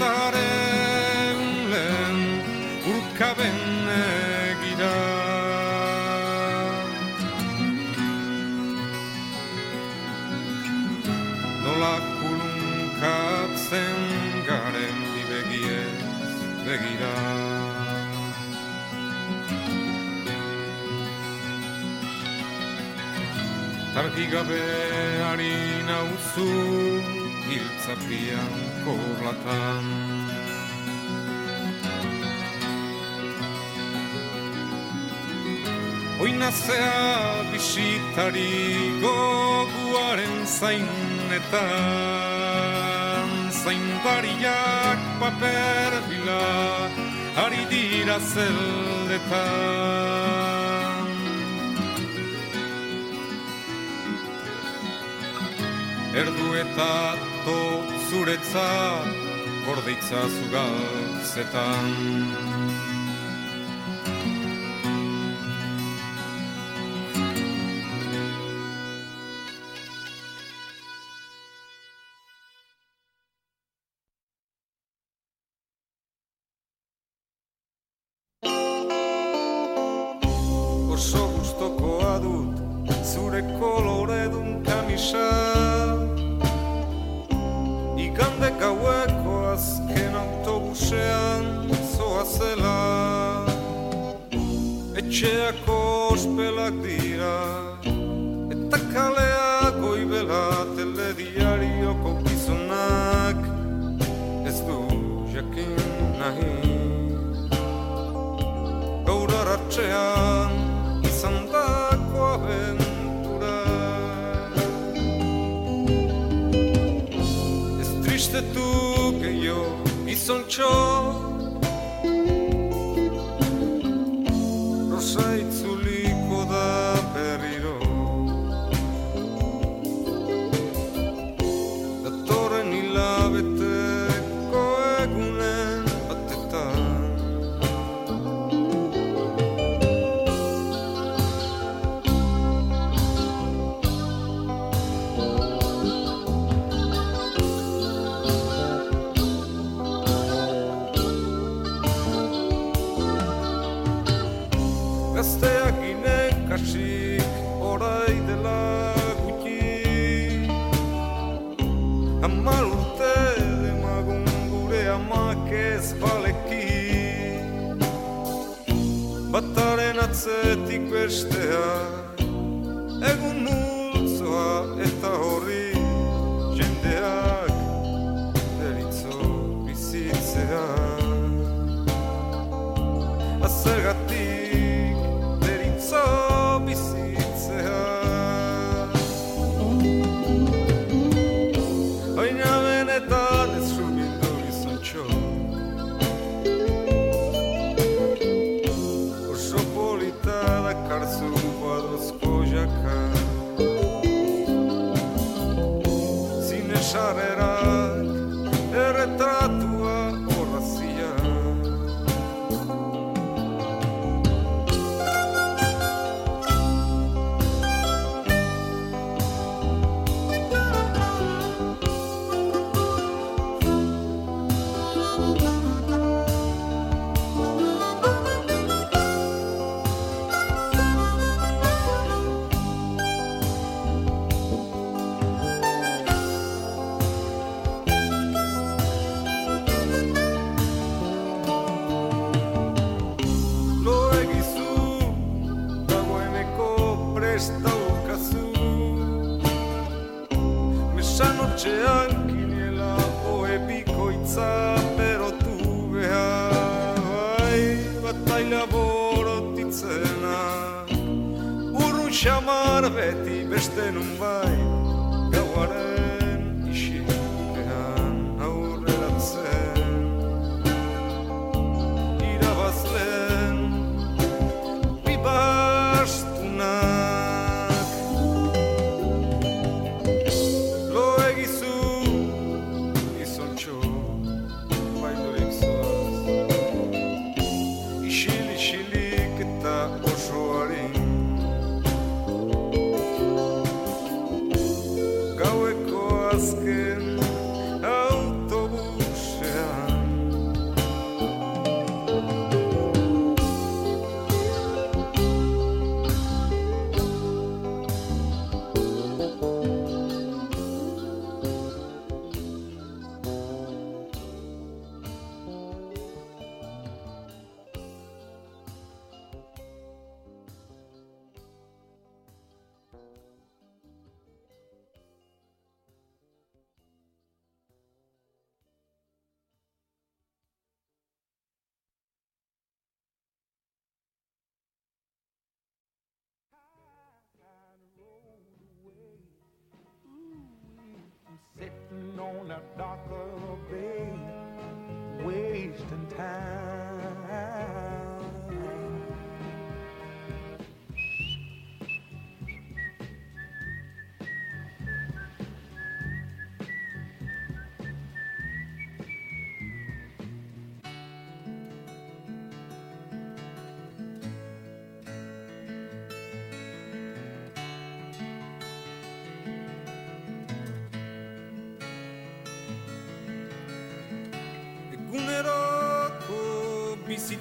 [0.00, 1.40] Xaguzaren
[1.72, 2.18] lehen
[2.88, 3.58] urkaben
[3.96, 4.96] egira
[11.64, 14.00] nola kulunkatzen
[14.48, 16.32] garen bibegiez
[16.64, 17.14] begira.
[23.94, 24.64] Targi gabe
[25.28, 26.50] harin auzu,
[27.50, 29.84] hiltzapian hondartzako blatan
[36.20, 38.52] Oinazea bisitari
[39.00, 41.60] goguaren zainetan
[43.50, 46.44] Zaindariak paper bila
[47.36, 49.40] ari dira zeldetan.
[56.20, 57.29] Erdu eta
[58.30, 59.08] guretzat
[59.66, 61.90] gordeitza zugaltzetan.
[61.90, 62.49] Zetan.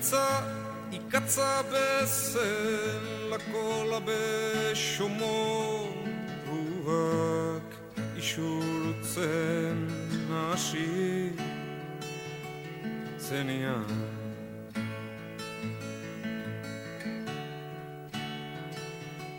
[0.10, 0.40] קצה,
[0.92, 5.88] היא קצה בסלע קולה בשומו
[6.48, 7.64] רוח
[8.16, 8.64] אישור
[9.02, 9.88] צן
[10.30, 11.30] נשי
[13.18, 13.76] צניה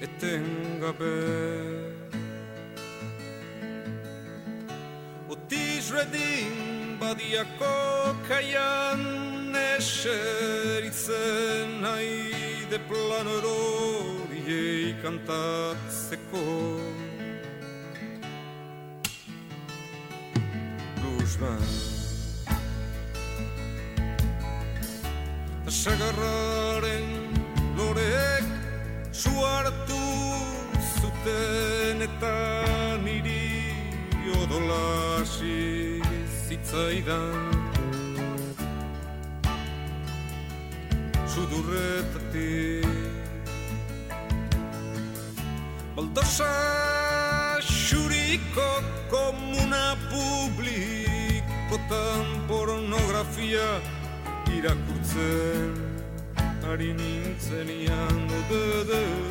[0.02, 0.44] אתן
[0.80, 1.05] גבי
[5.28, 9.19] אותי שרדים בדיאקו קיים
[10.01, 16.44] eseritzen nahi de plano eroriei kantatzeko
[20.97, 21.70] Blues band
[25.81, 27.09] Sagarraren
[27.77, 28.47] loreek
[29.12, 30.02] su hartu
[30.97, 32.36] zuten eta
[33.05, 33.44] niri
[34.40, 36.01] odolasi
[36.48, 37.60] zitzaidan
[53.51, 53.81] pornografia
[54.56, 55.74] irakurtzen
[56.70, 59.30] ari nintzen ian dede oh,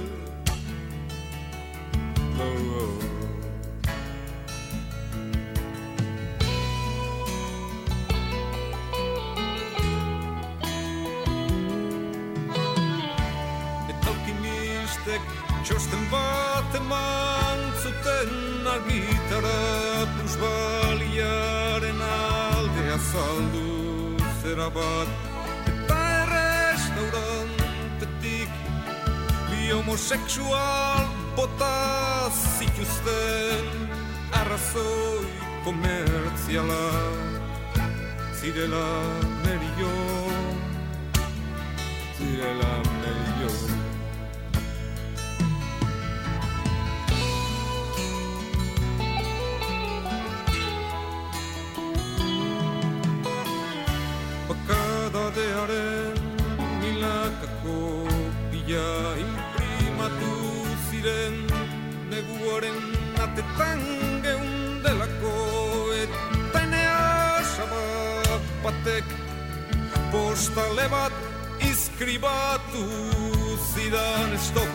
[24.74, 25.08] bat
[25.70, 28.50] eta errestaurantetik
[29.50, 31.06] bi homosexual
[31.36, 31.76] bota
[32.58, 33.66] zituzten
[34.42, 35.30] arrazoi
[35.66, 36.86] komertziala
[38.40, 38.90] zirela
[39.44, 39.94] merio
[72.00, 72.84] iskribatu
[73.74, 74.70] zidan stop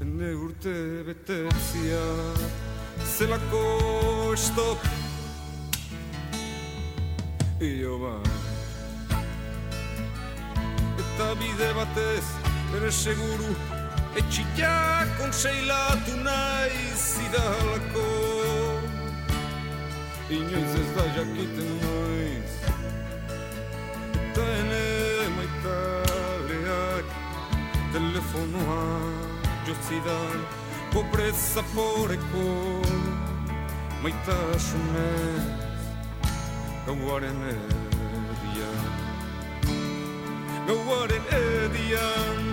[0.00, 2.04] ene urte betetzia
[3.16, 4.78] zelako stop
[7.60, 8.20] Io ba.
[10.98, 12.24] Eta bide batez
[12.72, 13.54] Bere seguru
[14.16, 18.08] Etxita konseilatu nahi zidalako.
[20.30, 22.27] Inoiz ez da jakiten noiz
[27.92, 28.82] Telefonoa
[29.66, 30.40] jotzidan
[30.92, 32.48] Pobreza poreko
[34.02, 35.68] Maitasunez
[36.88, 38.92] Gauaren erdian.
[40.66, 42.47] Gauaren erdian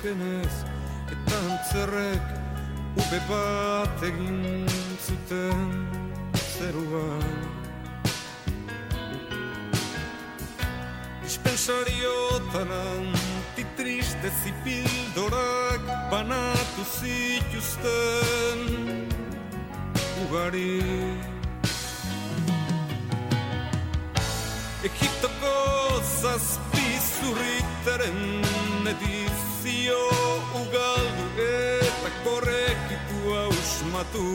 [0.00, 0.64] azkenez
[1.12, 2.24] Eta antzerrek
[2.96, 4.66] upe bat egin
[5.04, 5.86] zuten
[6.56, 7.24] zeruan
[11.22, 18.58] Dispensariotan antitriste zipildorak Banatu zituzten
[20.24, 20.80] ugari
[24.80, 25.56] Egiptoko
[26.22, 28.40] zazpi zurritaren
[29.80, 29.98] edizio
[30.60, 34.26] ugaldu eta korrekitu ausmatu.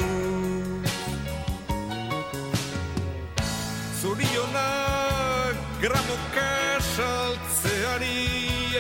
[4.02, 8.18] Zorionak gramoka saltzeari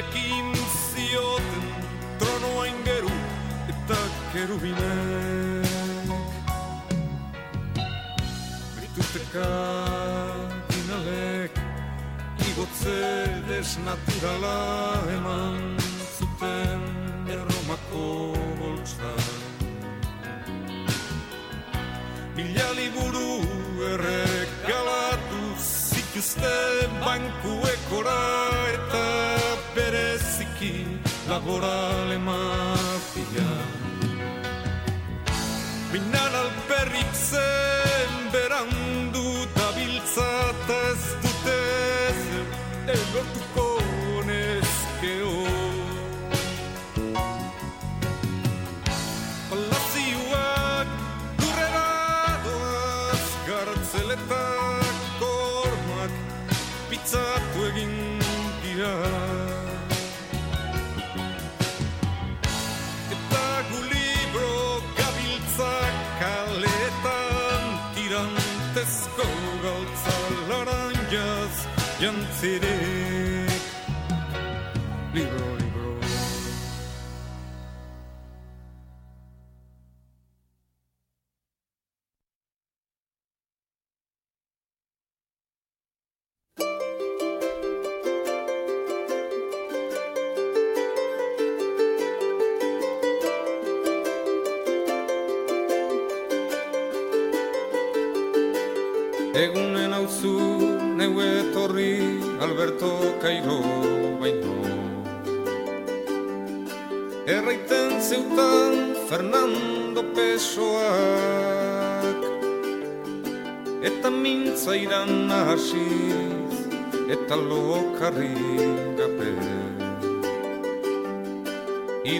[0.01, 0.53] ekin
[0.93, 1.65] zioten
[2.19, 3.15] tronoa ingeru
[3.69, 3.99] eta
[4.33, 5.69] kerubinek.
[8.81, 9.49] Bituteka
[10.69, 11.53] finalek
[12.49, 13.01] igotze
[13.49, 14.57] desnaturala
[15.17, 15.84] eman
[16.45, 16.81] zuten
[17.29, 19.23] erromako boltsan.
[22.35, 23.41] Mila liburu
[23.91, 28.21] erregalatu zituzten bankuekora
[28.73, 29.07] eta
[29.75, 30.75] bereziki
[31.29, 33.51] laborale mafia
[35.91, 39.04] Binan alperrik zen berandu
[72.45, 72.74] city.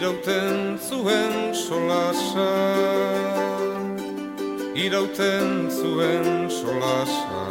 [0.05, 2.49] Irauten zuen solasa
[4.77, 7.45] irauten zuen solasa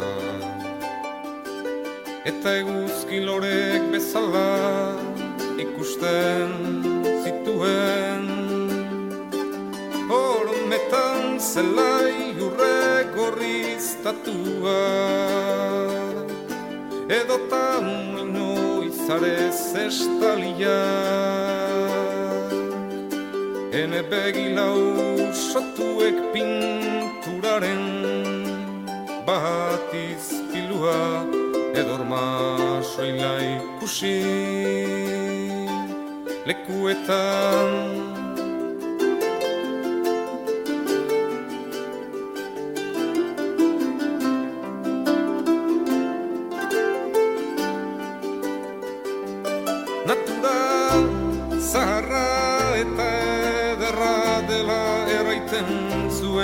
[2.23, 4.45] Eta eguzki lorek bezala
[5.65, 6.55] ikusten
[7.25, 8.23] zituen.
[10.07, 14.79] Hormetan zelai urre gorriztatua.
[17.19, 17.91] Edotan
[18.23, 19.59] inoizarez
[19.89, 21.64] estalia
[23.95, 27.79] Ene begilau sotuek pinturaren
[29.23, 31.23] bat izpilua
[31.71, 32.51] edorma
[32.83, 34.19] soila ikusi.
[36.43, 37.71] Lekuetan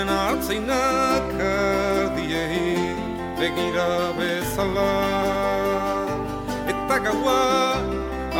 [0.01, 2.95] zuen hartzeinak ardiei
[3.37, 4.93] begira bezala
[6.71, 7.41] eta gaua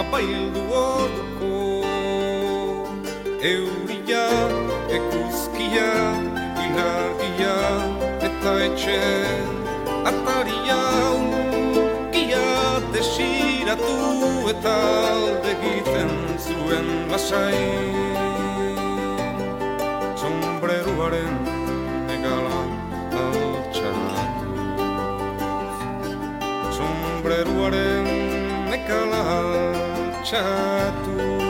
[0.01, 1.51] apaildu orduko
[3.51, 4.25] euria
[4.97, 5.91] ekuzkia
[6.65, 7.53] ilargia
[8.29, 8.97] eta etxe
[10.13, 10.81] ataria
[11.21, 12.49] ukia
[12.97, 13.95] desiratu
[14.55, 14.75] eta
[15.13, 16.11] alde egiten
[16.49, 17.61] zuen lasai
[20.21, 21.51] sombreruaren
[27.32, 28.08] sombreruaren
[28.72, 31.40] negala altxatu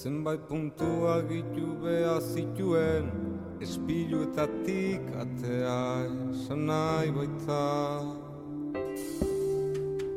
[0.00, 3.12] Zenbait puntua gitu behar zituen
[3.60, 8.00] Espiluetatik atea esan nahi baita.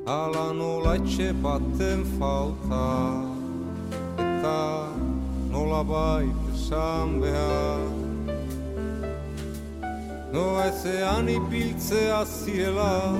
[0.08, 3.28] Ala nola etxe baten falta
[4.16, 4.88] Eta
[5.52, 7.84] nola bait esan behar.
[10.32, 13.20] No ezean ipiltzea ziela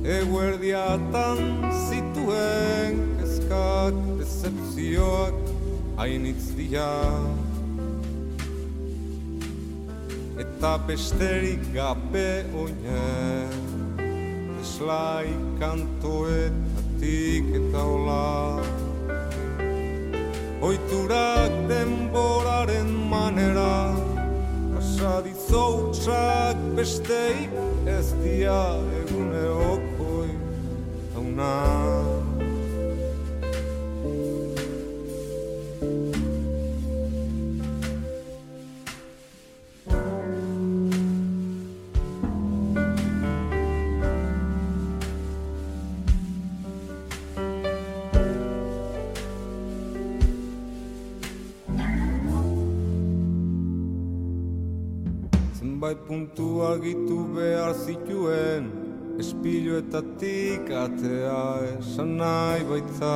[0.00, 1.44] Eguerdiatan
[1.84, 5.41] zituen kezkak, decepzioak
[5.96, 6.88] hainitz dira
[10.38, 13.72] Eta besterik gabe oinen
[14.62, 15.26] Eslai
[15.58, 18.62] kantoetatik eta hola.
[20.62, 23.90] Oiturak denboraren manera.
[24.76, 27.50] Pasadizoutzak besteik
[27.90, 28.62] ez dia
[29.02, 30.30] eguneokoi
[31.16, 31.52] hauna.
[31.52, 32.11] Zenbait
[56.12, 58.64] puntu argitu behar zituen
[59.22, 63.12] Espiluetatik atea esan nahi baita.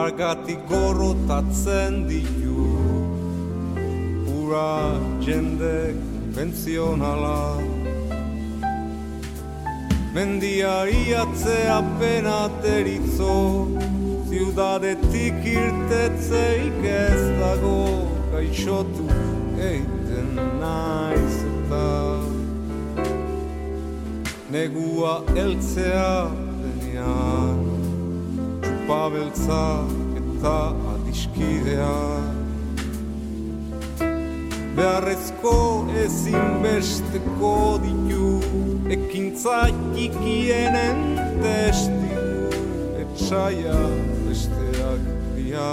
[0.00, 2.66] Argatik gorrotatzen ditu
[4.40, 4.72] Ura
[5.26, 7.40] jende konvenzionala
[10.14, 13.38] Mendiari atzea pena deritzo
[14.28, 17.80] Ziudadetik irtetzeik ez dago
[18.34, 19.08] gaixotu
[19.56, 19.99] naiz
[24.50, 26.26] Negua eltzea
[26.58, 27.60] denean.
[28.64, 29.62] Txupabeltza
[30.18, 30.54] eta
[30.94, 31.92] adiskidea.
[34.74, 35.54] Beharrezko
[36.02, 37.54] ezinbesteko
[37.84, 38.30] ditu
[38.96, 41.02] Ekintza txikienen
[41.42, 42.50] testigu
[43.04, 43.78] Etxaia
[44.26, 45.04] besteak
[45.36, 45.68] dira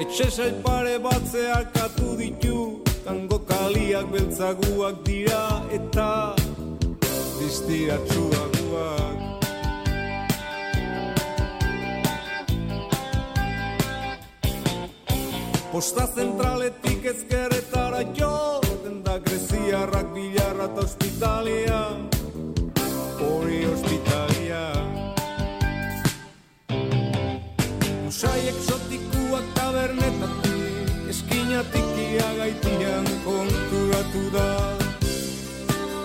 [0.00, 6.34] Etxe sail pare bat zeharkatu ditu Tango kaliak beltzaguak dira eta
[7.40, 9.29] Distiratsuaguak
[15.80, 21.78] Posta zentraletik ezkerretara jo Denda greziarrak bilarra eta ospitalia.
[23.24, 24.60] Hori ospitalia.
[28.10, 34.50] Usai exotikuak tabernetatik Eskinatik iagaitian konturatu da.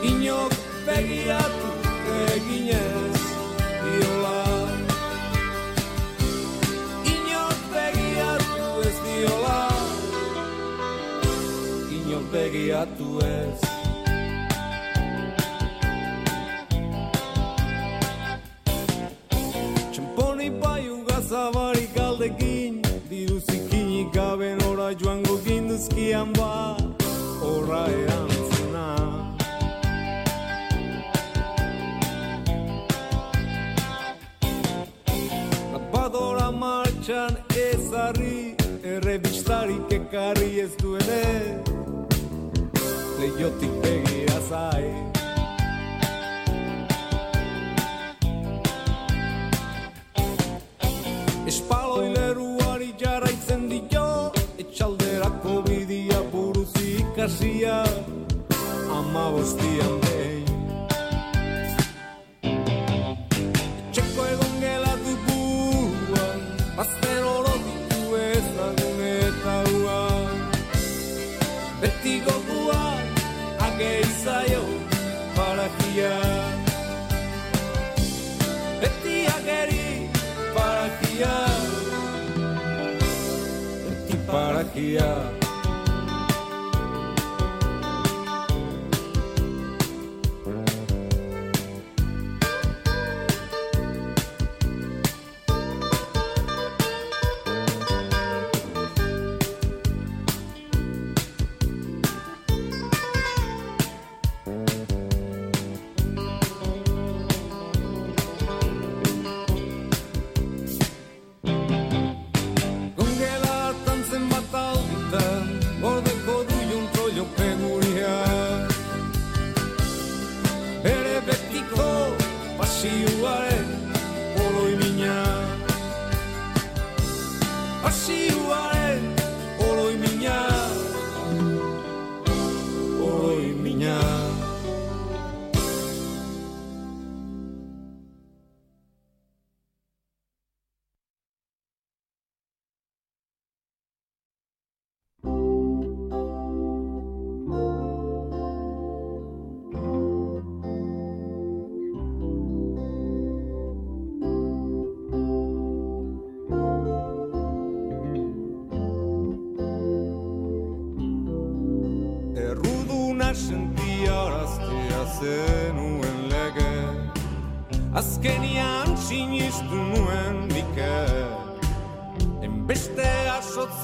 [0.08, 0.56] Inok
[0.88, 1.76] begiratu
[2.30, 3.05] eginez
[12.56, 13.60] Inok begiratu ez.
[19.92, 26.78] Txemponi baiu gazabarik galdekin Diru zikinik gabe nora joango ginduzkian ba
[27.42, 28.88] Horra erantzuna.
[35.74, 37.38] Lapadora martxan
[37.68, 41.75] ezarri Errebistarik ekarri ez duene
[43.26, 44.86] Leiotik begira zai
[51.50, 54.06] Espaloi leruari jarraitzen dio
[54.62, 57.82] Etxalderako bidia buruzi ikasia
[58.94, 60.05] Ama bostian
[81.18, 81.28] E
[84.06, 85.45] te paraquear.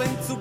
[0.01, 0.40] Asotzeintzuk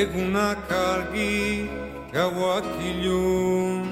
[0.00, 1.68] egunak argi
[2.12, 3.84] gauak ilun.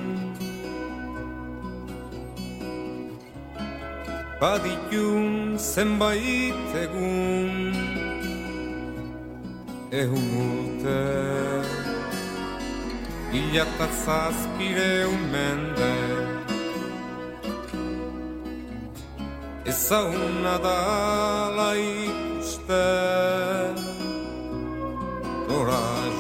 [4.40, 7.72] Badikun zenbait egun
[10.01, 11.05] Egun urte.
[13.39, 14.94] Ilatat zazpire
[15.32, 15.94] mende
[19.70, 20.81] Ezauna da
[21.56, 23.13] laik ustea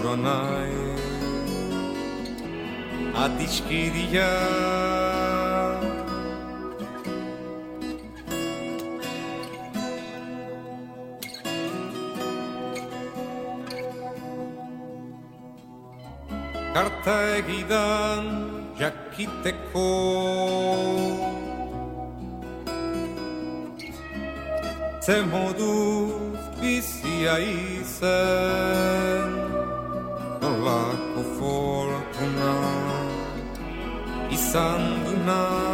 [0.04, 0.72] coronai
[3.24, 4.32] adiskiria
[16.74, 18.28] Karta egidan
[18.76, 19.88] jakiteko
[25.00, 28.63] Zer moduz bizia izan
[34.54, 35.73] sangue não